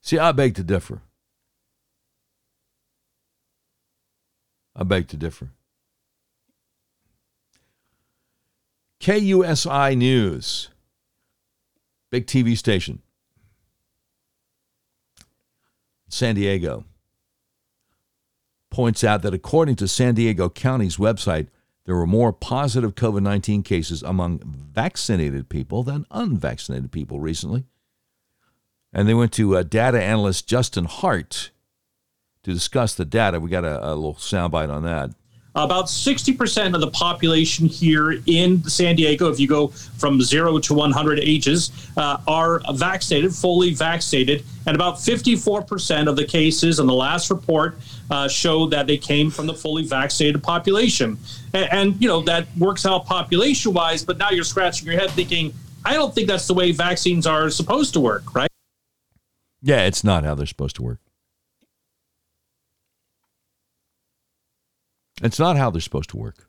[0.00, 1.02] See, I beg to differ.
[4.74, 5.50] I beg to differ.
[9.00, 10.70] KUSI News,
[12.10, 13.02] big TV station,
[16.08, 16.86] San Diego,
[18.70, 21.48] points out that according to San Diego County's website,
[21.84, 27.64] there were more positive COVID 19 cases among vaccinated people than unvaccinated people recently.
[28.92, 31.50] And they went to uh, data analyst Justin Hart
[32.42, 33.40] to discuss the data.
[33.40, 35.10] We got a, a little soundbite on that.
[35.58, 40.72] About 60% of the population here in San Diego, if you go from zero to
[40.72, 44.44] 100 ages, uh, are vaccinated, fully vaccinated.
[44.66, 47.76] And about 54% of the cases in the last report
[48.08, 51.18] uh, show that they came from the fully vaccinated population.
[51.52, 55.10] And, and you know, that works out population wise, but now you're scratching your head
[55.10, 55.52] thinking,
[55.84, 58.50] I don't think that's the way vaccines are supposed to work, right?
[59.60, 61.00] Yeah, it's not how they're supposed to work.
[65.22, 66.48] It's not how they're supposed to work.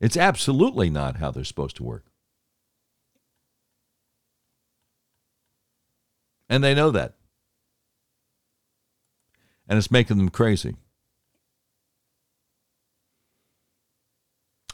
[0.00, 2.04] It's absolutely not how they're supposed to work.
[6.48, 7.14] And they know that.
[9.68, 10.76] And it's making them crazy.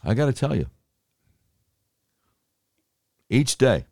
[0.02, 0.66] I got to tell you,
[3.28, 3.86] each day,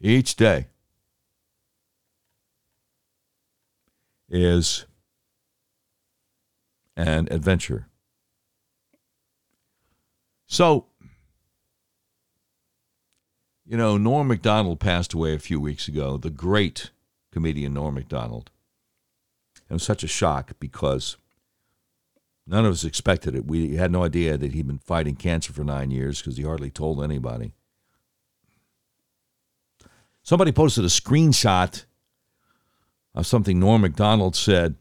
[0.00, 0.66] each day
[4.28, 4.86] is
[6.96, 7.86] an adventure.
[10.46, 10.86] So,
[13.64, 16.90] you know, Norm MacDonald passed away a few weeks ago, the great
[17.32, 18.50] comedian Norm MacDonald.
[19.70, 21.16] It was such a shock because
[22.46, 23.46] none of us expected it.
[23.46, 26.70] We had no idea that he'd been fighting cancer for nine years because he hardly
[26.70, 27.54] told anybody.
[30.22, 31.84] Somebody posted a screenshot
[33.14, 34.76] of something Norm MacDonald said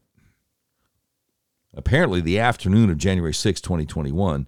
[1.73, 4.47] apparently the afternoon of January 6, 2021.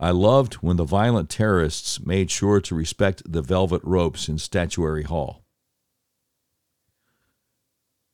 [0.00, 5.02] I loved when the violent terrorists made sure to respect the velvet ropes in Statuary
[5.02, 5.42] Hall.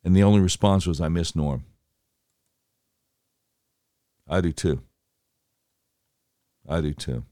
[0.03, 1.65] And the only response was, I miss Norm.
[4.29, 4.81] I do too.
[6.69, 7.25] I do too.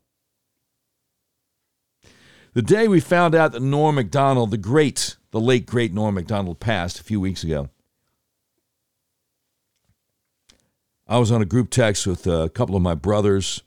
[2.55, 6.61] The day we found out that Norm MacDonald, the great, the late great Norm MacDonald,
[6.61, 7.71] passed a few weeks ago,
[11.13, 13.63] I was on a group text with a couple of my brothers,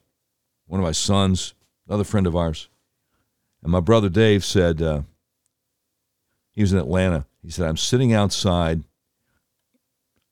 [0.65, 1.53] one of my sons,
[1.87, 2.69] another friend of ours.
[3.61, 5.01] And my brother Dave said, uh,
[6.49, 7.27] he was in Atlanta.
[7.43, 8.83] He said, I'm sitting outside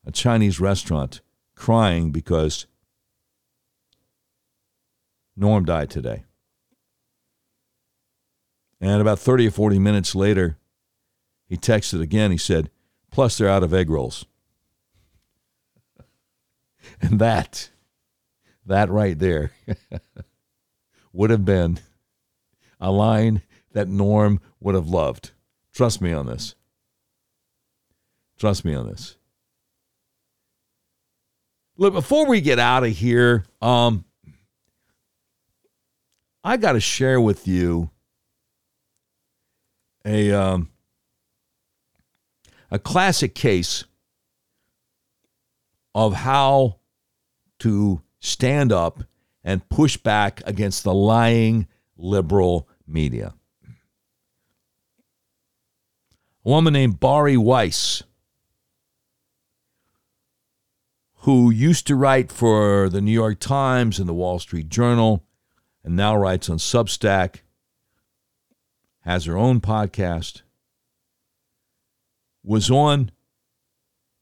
[0.04, 1.20] a Chinese restaurant
[1.54, 2.66] crying because
[5.36, 6.24] Norm died today.
[8.80, 10.58] And about 30 or 40 minutes later,
[11.46, 12.32] he texted again.
[12.32, 12.70] He said,
[13.12, 14.26] plus they're out of egg rolls.
[17.00, 17.70] And that,
[18.66, 19.52] that right there
[21.12, 21.80] would have been
[22.80, 25.32] a line that Norm would have loved.
[25.72, 26.54] Trust me on this.
[28.38, 29.16] Trust me on this.
[31.76, 34.04] Look, before we get out of here, um,
[36.44, 37.90] I got to share with you
[40.04, 40.70] a um,
[42.70, 43.84] a classic case
[45.94, 46.80] of how
[47.60, 49.04] to stand up
[49.44, 53.34] and push back against the lying liberal media.
[56.44, 58.02] A woman named Bari Weiss,
[61.18, 65.24] who used to write for the New York Times and the Wall Street Journal
[65.82, 67.36] and now writes on Substack,
[69.00, 70.42] has her own podcast,
[72.42, 73.10] was on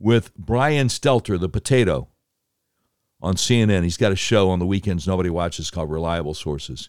[0.03, 2.09] with Brian Stelter, the potato,
[3.21, 3.85] on CNN.
[3.85, 6.89] He's got a show on the weekends nobody watches called Reliable Sources.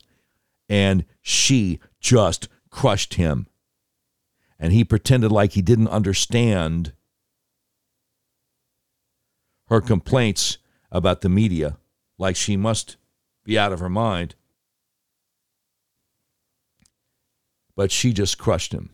[0.68, 3.48] And she just crushed him.
[4.60, 6.94] And he pretended like he didn't understand
[9.68, 10.57] her complaints
[10.91, 11.77] about the media,
[12.18, 12.98] like she must
[13.44, 14.34] be out of her mind.
[17.76, 18.90] But she just crushed him.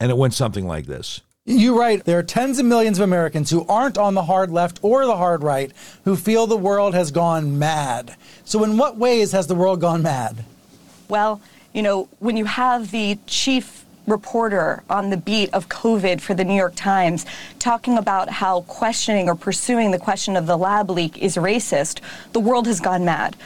[0.00, 1.20] And it went something like this.
[1.48, 4.80] You write, there are tens of millions of Americans who aren't on the hard left
[4.82, 5.70] or the hard right
[6.04, 8.16] who feel the world has gone mad.
[8.44, 10.44] So, in what ways has the world gone mad?
[11.08, 11.40] Well,
[11.72, 16.44] you know, when you have the chief reporter on the beat of COVID for the
[16.44, 17.24] New York Times
[17.60, 22.00] talking about how questioning or pursuing the question of the lab leak is racist,
[22.32, 23.36] the world has gone mad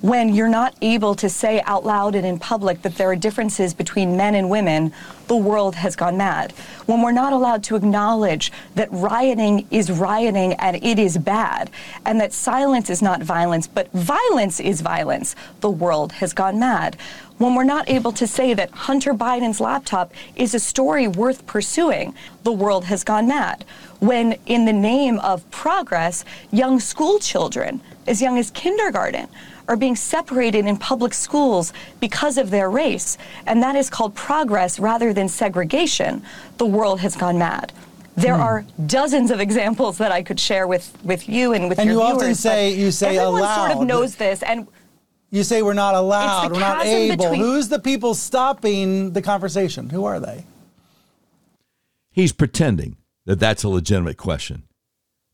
[0.00, 3.74] when you're not able to say out loud and in public that there are differences
[3.74, 4.92] between men and women,
[5.26, 6.52] the world has gone mad.
[6.86, 11.70] When we're not allowed to acknowledge that rioting is rioting and it is bad,
[12.06, 16.96] and that silence is not violence, but violence is violence, the world has gone mad
[17.40, 22.14] when we're not able to say that Hunter Biden's laptop is a story worth pursuing,
[22.42, 23.64] the world has gone mad.
[23.98, 26.22] When, in the name of progress,
[26.52, 29.26] young school children, as young as kindergarten,
[29.70, 33.16] are being separated in public schools because of their race,
[33.46, 36.22] and that is called progress rather than segregation,
[36.58, 37.72] the world has gone mad.
[38.16, 38.42] There hmm.
[38.42, 42.00] are dozens of examples that I could share with, with you and with and your
[42.00, 43.68] you often say you say everyone aloud.
[43.68, 44.66] sort of knows this, and
[45.30, 47.16] you say we're not allowed, we're not able.
[47.26, 49.90] Between- Who's the people stopping the conversation?
[49.90, 50.44] Who are they?
[52.10, 54.64] He's pretending that that's a legitimate question.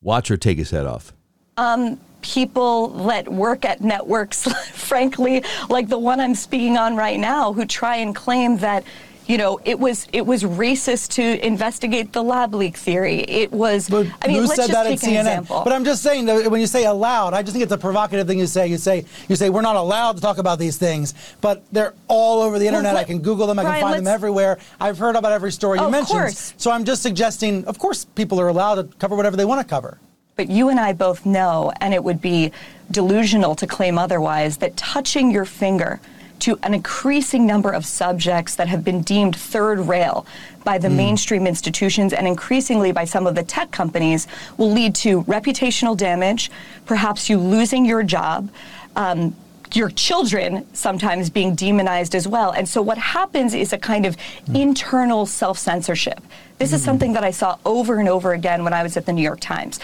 [0.03, 1.15] Watch her take his head off.
[1.57, 1.99] Um,
[2.35, 7.65] people that work at networks, frankly, like the one I'm speaking on right now, who
[7.65, 8.85] try and claim that
[9.27, 13.23] you know, it was it was racist to investigate the lab leak theory.
[13.23, 13.89] It was.
[13.89, 15.21] But I mean, who let's said just that take at an CNN?
[15.21, 15.63] example.
[15.65, 18.29] But I'm just saying that when you say allowed, I just think it's a provocative
[18.29, 18.69] thing you say.
[18.69, 22.41] You say you say we're not allowed to talk about these things, but they're all
[22.41, 22.95] over the internet.
[22.95, 23.59] Well, I can Google them.
[23.59, 24.59] I Brian, can find them everywhere.
[24.79, 26.21] I've heard about every story you mentioned.
[26.21, 26.55] course.
[26.57, 29.67] So I'm just suggesting, of course, people are allowed to cover whatever they want to
[29.69, 29.99] cover.
[30.37, 32.53] But you and I both know, and it would be
[32.91, 36.01] delusional to claim otherwise, that touching your finger
[36.41, 40.27] to an increasing number of subjects that have been deemed third rail
[40.65, 40.97] by the mm.
[40.97, 44.27] mainstream institutions and increasingly by some of the tech companies
[44.59, 46.51] will lead to reputational damage,
[46.85, 48.51] perhaps you losing your job.
[48.95, 49.35] Um,
[49.73, 52.53] your children sometimes being demonized as well.
[52.53, 54.61] And so what happens is a kind of mm.
[54.61, 56.21] internal self censorship.
[56.59, 56.75] This mm.
[56.75, 59.23] is something that I saw over and over again when I was at the New
[59.23, 59.81] York Times.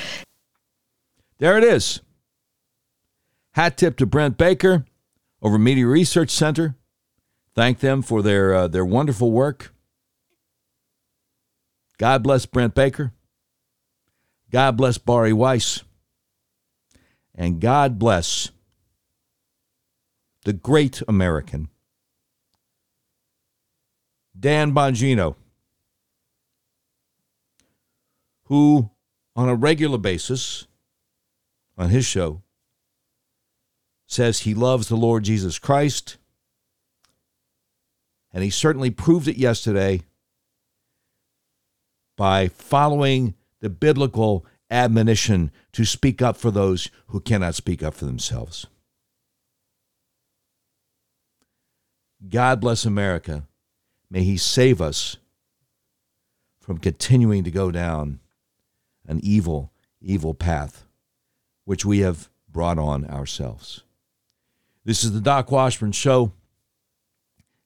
[1.43, 2.01] There it is.
[3.55, 4.85] Hat tip to Brent Baker
[5.43, 6.77] over Media Research Center.
[7.56, 9.74] Thank them for their uh, their wonderful work.
[11.98, 13.12] God bless Brent Baker.
[14.52, 15.82] God bless Bari Weiss.
[17.35, 18.52] And God bless
[20.44, 21.70] the great American,
[24.39, 25.35] Dan Bongino,
[28.44, 28.90] who
[29.35, 30.69] on a regular basis
[31.77, 32.43] on his show
[34.07, 36.16] says he loves the Lord Jesus Christ.
[38.32, 40.03] And he certainly proved it yesterday
[42.16, 48.07] by following the biblical admonition to speak up for those who cannot speak up for
[48.07, 48.66] themselves.
[52.28, 53.47] God bless America.
[54.11, 55.16] May He save us
[56.61, 58.20] from continuing to go down
[59.07, 60.82] an evil, evil path,
[61.64, 63.82] which we have brought on ourselves.
[64.84, 66.32] This is the Doc Washburn Show,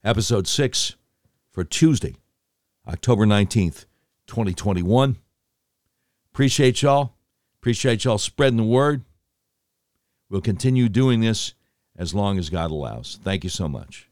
[0.04, 0.96] episode 6
[1.50, 2.16] for Tuesday,
[2.86, 3.86] October 19th,
[4.26, 5.16] 2021.
[6.32, 7.14] Appreciate y'all.
[7.60, 9.02] Appreciate y'all spreading the word.
[10.28, 11.54] We'll continue doing this
[11.96, 13.18] as long as God allows.
[13.22, 14.05] Thank you so much.